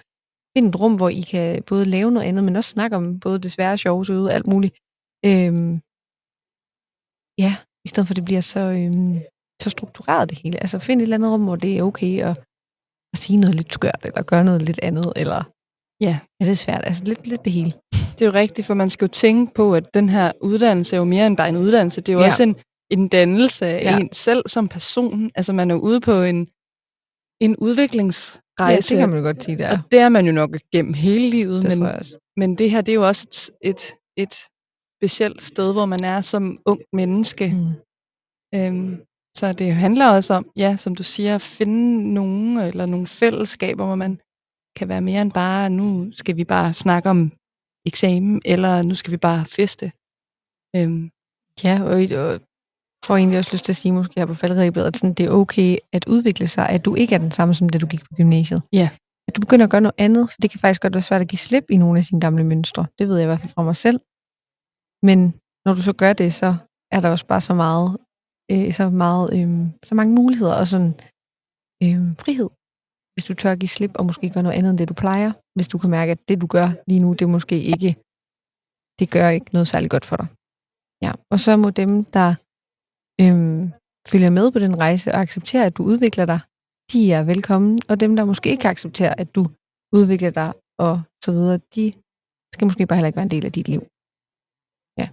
Find 0.56 0.66
et 0.68 0.80
rum, 0.80 0.94
hvor 0.96 1.08
I 1.08 1.20
kan 1.20 1.62
både 1.62 1.84
lave 1.84 2.10
noget 2.10 2.26
andet, 2.28 2.44
men 2.44 2.56
også 2.56 2.70
snakke 2.70 2.96
om 2.96 3.20
både 3.20 3.38
det 3.38 3.52
svære, 3.52 3.78
sjove, 3.78 4.06
søde, 4.06 4.32
alt 4.32 4.46
muligt. 4.46 4.74
Øhm, 5.26 5.72
ja, 7.44 7.52
i 7.84 7.88
stedet 7.88 8.06
for 8.06 8.12
at 8.12 8.16
det 8.16 8.24
bliver 8.24 8.40
så, 8.40 8.60
øhm, 8.60 9.20
så 9.62 9.70
struktureret 9.70 10.30
det 10.30 10.38
hele. 10.38 10.58
Altså 10.60 10.78
find 10.78 11.00
et 11.00 11.02
eller 11.02 11.16
andet 11.16 11.32
rum, 11.32 11.44
hvor 11.44 11.56
det 11.56 11.78
er 11.78 11.82
okay 11.82 12.22
at, 12.22 12.38
at 13.12 13.18
sige 13.18 13.38
noget 13.38 13.54
lidt 13.54 13.72
skørt, 13.74 14.00
eller 14.04 14.22
gøre 14.22 14.44
noget 14.44 14.62
lidt 14.62 14.80
andet, 14.82 15.12
eller 15.16 15.42
Ja. 16.00 16.20
ja, 16.40 16.44
det 16.44 16.50
er 16.52 16.56
svært. 16.56 16.82
Altså 16.86 17.04
lidt, 17.04 17.26
lidt 17.26 17.44
det 17.44 17.52
hele. 17.52 17.70
Det 18.12 18.22
er 18.22 18.26
jo 18.26 18.32
rigtigt, 18.32 18.66
for 18.66 18.74
man 18.74 18.90
skal 18.90 19.04
jo 19.04 19.10
tænke 19.12 19.54
på, 19.54 19.74
at 19.74 19.94
den 19.94 20.08
her 20.08 20.32
uddannelse 20.40 20.96
er 20.96 20.98
jo 20.98 21.04
mere 21.04 21.26
end 21.26 21.36
bare 21.36 21.48
en 21.48 21.56
uddannelse. 21.56 22.00
Det 22.00 22.08
er 22.08 22.12
jo 22.12 22.20
Ja. 22.20 22.26
også 22.26 22.42
en, 22.42 22.56
en 22.90 23.08
dannelse 23.08 23.66
af 23.66 23.82
Ja. 23.84 23.90
ja. 23.90 23.98
en 24.00 24.12
selv 24.12 24.42
som 24.48 24.68
person. 24.68 25.30
Altså 25.34 25.52
man 25.52 25.70
er 25.70 25.74
jo 25.74 25.80
ude 25.80 26.00
på 26.00 26.12
en, 26.12 26.48
en 27.44 27.56
udviklingsrejse. 27.56 28.94
Ja, 28.94 28.96
det 28.96 29.00
kan 29.00 29.08
man 29.08 29.18
jo 29.18 29.24
godt 29.24 29.44
sige, 29.44 29.58
der. 29.58 29.70
Og 29.70 29.78
det 29.90 29.98
er 30.00 30.08
man 30.08 30.26
jo 30.26 30.32
nok 30.32 30.50
gennem 30.72 30.94
hele 30.94 31.30
livet. 31.30 31.62
det 31.62 31.78
men, 31.78 31.88
men 32.36 32.58
det 32.58 32.70
her, 32.70 32.80
det 32.80 32.92
er 32.92 32.96
jo 33.02 33.06
også 33.06 33.52
et, 33.62 33.70
et, 33.70 33.82
et 34.22 34.34
specielt 34.98 35.42
sted, 35.42 35.72
hvor 35.72 35.86
man 35.86 36.04
er 36.04 36.20
som 36.20 36.58
ung 36.66 36.80
menneske. 36.92 37.46
Mm. 37.48 37.74
Øhm, 38.58 39.00
så 39.36 39.52
det 39.52 39.74
handler 39.74 40.08
også 40.08 40.34
om, 40.34 40.44
ja, 40.56 40.76
som 40.76 40.94
du 40.94 41.02
siger, 41.02 41.34
at 41.34 41.42
finde 41.42 42.14
nogen 42.14 42.58
eller 42.58 42.86
nogle 42.86 43.06
fællesskaber, 43.06 43.84
hvor 43.86 43.94
man 43.94 44.20
kan 44.76 44.88
være 44.88 45.00
mere 45.00 45.22
end 45.22 45.32
bare, 45.32 45.70
nu 45.70 46.12
skal 46.12 46.36
vi 46.36 46.44
bare 46.44 46.74
snakke 46.74 47.10
om 47.10 47.32
eksamen, 47.86 48.42
eller 48.44 48.82
nu 48.82 48.94
skal 48.94 49.12
vi 49.12 49.16
bare 49.16 49.44
feste. 49.46 49.92
Øhm, 50.76 51.10
Ja, 51.64 51.82
og, 51.82 51.96
og 52.24 52.40
får 53.06 53.16
egentlig 53.16 53.38
også 53.38 53.50
lyst 53.52 53.64
til 53.64 53.72
at 53.72 53.76
sige, 53.76 53.92
måske 53.92 54.14
her 54.16 54.26
på 54.26 54.34
faldrebet, 54.34 54.82
at 54.82 54.96
sådan, 54.96 55.14
det 55.14 55.26
er 55.26 55.30
okay 55.30 55.76
at 55.92 56.04
udvikle 56.08 56.46
sig, 56.48 56.68
at 56.68 56.84
du 56.84 56.94
ikke 56.94 57.14
er 57.14 57.18
den 57.18 57.30
samme, 57.30 57.54
som 57.54 57.68
da 57.68 57.78
du 57.78 57.86
gik 57.86 58.04
på 58.04 58.14
gymnasiet. 58.16 58.62
Ja. 58.72 58.90
At 59.28 59.36
du 59.36 59.40
begynder 59.40 59.64
at 59.64 59.70
gøre 59.70 59.80
noget 59.80 59.94
andet, 59.98 60.30
for 60.30 60.38
det 60.42 60.50
kan 60.50 60.60
faktisk 60.60 60.82
godt 60.82 60.94
være 60.94 61.08
svært 61.08 61.20
at 61.20 61.28
give 61.28 61.38
slip 61.38 61.64
i 61.70 61.76
nogle 61.76 61.98
af 61.98 62.04
sine 62.04 62.20
gamle 62.20 62.44
mønstre. 62.44 62.86
Det 62.98 63.08
ved 63.08 63.16
jeg 63.16 63.24
i 63.24 63.30
hvert 63.30 63.40
fald 63.40 63.52
fra 63.52 63.62
mig 63.62 63.76
selv. 63.76 64.00
Men 65.08 65.18
når 65.64 65.72
du 65.74 65.82
så 65.82 65.92
gør 65.92 66.12
det, 66.12 66.34
så 66.34 66.50
er 66.94 67.00
der 67.00 67.10
også 67.10 67.26
bare 67.26 67.40
så 67.40 67.54
meget, 67.54 67.88
øh, 68.52 68.72
så 68.74 68.88
meget, 68.88 69.26
øh, 69.36 69.50
så 69.88 69.94
mange 69.94 70.14
muligheder 70.14 70.54
og 70.54 70.66
sådan 70.66 70.92
øh, 71.84 72.00
frihed. 72.22 72.50
Hvis 73.14 73.24
du 73.28 73.34
tør 73.34 73.52
at 73.52 73.58
give 73.58 73.68
slip 73.76 73.92
og 73.98 74.06
måske 74.06 74.30
gøre 74.30 74.42
noget 74.42 74.58
andet 74.58 74.70
end 74.70 74.78
det, 74.78 74.88
du 74.88 74.94
plejer. 74.94 75.32
Hvis 75.56 75.68
du 75.68 75.78
kan 75.78 75.90
mærke, 75.90 76.12
at 76.12 76.28
det, 76.28 76.40
du 76.40 76.46
gør 76.46 76.68
lige 76.86 77.00
nu, 77.00 77.12
det 77.12 77.28
måske 77.28 77.56
ikke, 77.72 77.90
det 78.98 79.10
gør 79.10 79.28
ikke 79.28 79.50
noget 79.52 79.68
særligt 79.68 79.90
godt 79.90 80.04
for 80.04 80.16
dig. 80.16 80.26
Ja, 81.04 81.12
og 81.32 81.38
så 81.44 81.56
må 81.56 81.70
dem, 81.70 82.04
der 82.04 82.34
øhm, 83.20 83.72
følger 84.10 84.30
med 84.38 84.46
på 84.52 84.58
den 84.58 84.74
rejse 84.84 85.12
og 85.12 85.20
accepterer, 85.20 85.64
at 85.66 85.76
du 85.76 85.82
udvikler 85.92 86.26
dig, 86.26 86.40
de 86.92 87.12
er 87.12 87.22
velkommen. 87.32 87.78
Og 87.90 88.00
dem, 88.00 88.16
der 88.16 88.24
måske 88.24 88.50
ikke 88.50 88.68
accepterer, 88.68 89.14
at 89.22 89.34
du 89.34 89.42
udvikler 89.98 90.30
dig 90.30 90.50
og 90.78 90.94
så 91.24 91.30
videre, 91.32 91.58
de 91.74 91.84
skal 92.54 92.64
måske 92.66 92.86
bare 92.86 92.96
heller 92.96 93.06
ikke 93.10 93.16
være 93.20 93.28
en 93.30 93.34
del 93.36 93.44
af 93.48 93.52
dit 93.52 93.68
liv. 93.68 93.80
Ja, 95.00 95.06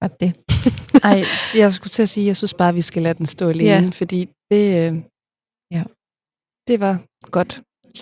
bare 0.00 0.12
det. 0.22 0.30
ej, 1.10 1.18
jeg 1.60 1.68
skulle 1.72 1.94
til 1.96 2.02
at 2.02 2.08
sige, 2.08 2.24
at 2.24 2.30
jeg 2.32 2.36
synes 2.36 2.54
bare, 2.54 2.68
at 2.68 2.74
vi 2.80 2.80
skal 2.90 3.02
lade 3.02 3.18
den 3.20 3.26
stå 3.26 3.48
alene, 3.48 3.70
Ja. 3.70 3.90
fordi 4.00 4.20
det, 4.50 4.64
øh, 4.80 4.92
Ja. 5.76 5.82
det 6.68 6.76
var 6.84 6.94
godt 7.36 7.52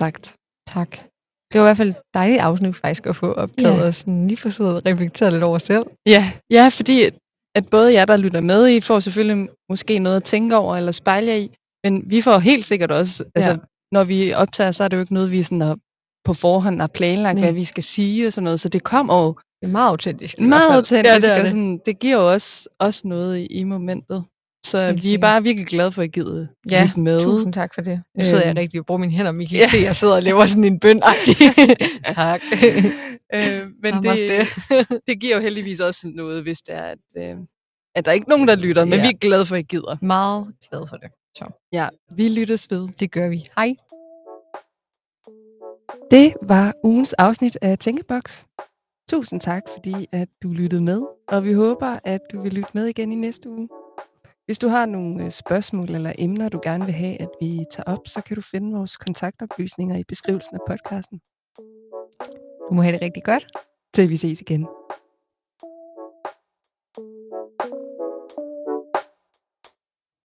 sagt. 0.01 0.25
Tak. 0.75 0.91
Det 1.51 1.55
var 1.59 1.65
i 1.67 1.69
hvert 1.69 1.77
fald 1.83 1.91
et 1.91 2.03
dejligt 2.15 2.41
afsnit 2.49 2.77
faktisk 2.77 3.07
at 3.07 3.17
få 3.17 3.29
optaget 3.33 3.79
Ja. 3.81 3.87
og 3.87 3.95
sådan 3.95 4.27
lige 4.29 4.37
få 4.45 4.51
siddet 4.51 4.75
og 4.77 4.83
reflekteret 4.87 5.33
lidt 5.33 5.43
over 5.51 5.59
selv. 5.59 5.85
Ja, 6.15 6.23
ja 6.57 6.65
fordi 6.79 6.97
at, 7.59 7.69
både 7.71 7.93
jer, 7.95 8.05
der 8.05 8.17
lytter 8.17 8.41
med, 8.41 8.69
I 8.69 8.81
får 8.81 9.01
selvfølgelig 9.01 9.49
måske 9.71 9.99
noget 9.99 10.17
at 10.17 10.25
tænke 10.25 10.57
over 10.57 10.77
eller 10.77 10.93
spejle 10.93 11.27
jer 11.31 11.37
i, 11.37 11.51
men 11.85 12.03
vi 12.07 12.21
får 12.23 12.39
helt 12.39 12.65
sikkert 12.65 12.91
også, 12.91 13.25
altså 13.35 13.59
når 13.93 14.05
vi 14.05 14.33
optager, 14.33 14.71
så 14.71 14.85
er 14.85 14.89
det 14.89 14.97
jo 14.97 15.01
ikke 15.01 15.15
noget, 15.15 15.31
vi 15.31 15.43
sådan 15.43 15.61
har, 15.61 15.77
på 16.25 16.35
forhånd 16.35 16.81
har 16.81 16.87
planlagt, 16.87 17.35
Nej. 17.37 17.45
hvad 17.45 17.53
vi 17.53 17.65
skal 17.65 17.83
sige 17.83 18.27
og 18.27 18.33
sådan 18.33 18.45
noget, 18.45 18.61
så 18.61 18.69
det 18.69 18.83
kommer 18.83 19.25
jo 19.25 19.29
Det 19.63 19.69
er 19.69 19.73
meget 19.73 19.89
autentisk. 19.91 20.41
meget 20.41 20.71
autentisk, 20.77 21.13
Ja, 21.15 21.17
det 21.21 21.25
er 21.31 21.35
og 21.35 21.41
det. 21.41 21.49
sådan, 21.49 21.81
det 21.87 21.99
giver 21.99 22.17
jo 22.17 22.33
også, 22.33 22.69
også 22.81 23.03
noget 23.05 23.39
i, 23.39 23.47
i 23.47 23.65
momentet. 23.65 24.25
Så 24.67 24.87
Helt 24.87 25.03
vi 25.05 25.15
er 25.15 25.19
bare 25.19 25.43
virkelig 25.43 25.67
glade 25.67 25.93
for, 25.93 26.03
at 26.03 26.09
I 26.09 26.11
gider 26.11 26.47
Ja, 26.71 26.85
lytte 26.85 27.01
med. 27.01 27.23
Tusind 27.23 27.53
tak 27.53 27.75
for 27.75 27.81
det. 27.81 28.01
Nu 28.19 28.25
sidder 28.25 28.39
jeg 28.41 28.49
Øhm. 28.51 28.59
rigtig 28.59 28.81
og 28.81 28.87
bruger 28.87 28.99
mine 28.99 29.13
hænder, 29.13 29.33
men 29.33 29.41
I 29.41 29.45
kan 29.45 29.59
Ja. 29.59 29.69
se, 29.69 29.77
at 29.77 29.83
jeg 29.83 29.97
sidder 29.97 30.15
og 30.17 30.23
laver 30.23 30.47
sådan 30.47 30.65
en 30.65 30.81
bøn 30.81 31.01
Tak. 32.15 32.41
øh, 33.35 33.63
men 33.83 33.95
Namaste. 33.95 34.39
det, 34.39 35.03
det 35.07 35.21
giver 35.21 35.37
jo 35.37 35.43
heldigvis 35.43 35.81
også 35.81 36.11
noget, 36.15 36.43
hvis 36.43 36.59
det 36.59 36.75
er, 36.75 36.83
at, 36.83 36.99
øh, 37.19 37.37
at 37.95 38.05
der 38.05 38.11
er 38.11 38.15
ikke 38.15 38.29
nogen, 38.29 38.49
der 38.49 38.57
lytter, 38.57 38.85
men 38.85 38.95
Ja. 38.95 39.01
vi 39.03 39.09
er 39.09 39.19
glade 39.19 39.47
for, 39.47 39.55
at 39.55 39.61
I 39.61 39.63
gider. 39.69 39.97
Meget 40.05 40.55
glad 40.71 40.87
for 40.89 40.97
det. 40.97 41.11
Så 41.37 41.69
Ja, 41.73 41.89
vi 42.17 42.29
lyttes 42.29 42.71
ved. 42.71 42.89
det 43.01 43.11
gør 43.13 43.29
vi. 43.29 43.45
Hej. 43.57 43.75
Det 46.11 46.35
var 46.43 46.73
ugens 46.85 47.13
afsnit 47.13 47.59
af 47.63 47.79
Tænkeboks. 47.79 48.45
Tusind 49.11 49.41
tak, 49.41 49.63
fordi 49.77 50.07
at 50.13 50.29
du 50.43 50.53
lyttede 50.53 50.83
med, 50.83 51.03
og 51.29 51.45
vi 51.45 51.53
håber, 51.53 51.99
at 52.05 52.21
du 52.33 52.43
vil 52.43 52.53
lytte 52.53 52.71
med 52.75 52.87
igen 52.87 53.13
i 53.13 53.15
næste 53.15 53.49
uge. 53.51 53.69
Hvis 54.49 54.59
du 54.59 54.69
har 54.69 54.87
nogle 54.87 55.25
øh, 55.25 55.31
spørgsmål 55.31 55.95
eller 55.95 56.13
emner, 56.19 56.49
du 56.49 56.61
gerne 56.63 56.85
vil 56.85 56.95
have, 56.95 57.21
at 57.21 57.29
vi 57.41 57.65
tager 57.71 57.93
op, 57.93 58.07
så 58.07 58.21
kan 58.21 58.35
du 58.35 58.41
finde 58.41 58.77
vores 58.77 58.97
kontaktoplysninger 58.97 59.97
i 59.97 60.05
beskrivelsen 60.09 60.55
af 60.57 60.61
podcasten. 60.69 61.21
Du 62.69 62.75
må 62.75 62.83
have 62.83 62.93
det 62.93 63.03
rigtig 63.03 63.23
godt. 63.25 63.47
Til 63.95 64.11
vi 64.11 64.17
ses 64.17 64.41
igen. 64.41 64.67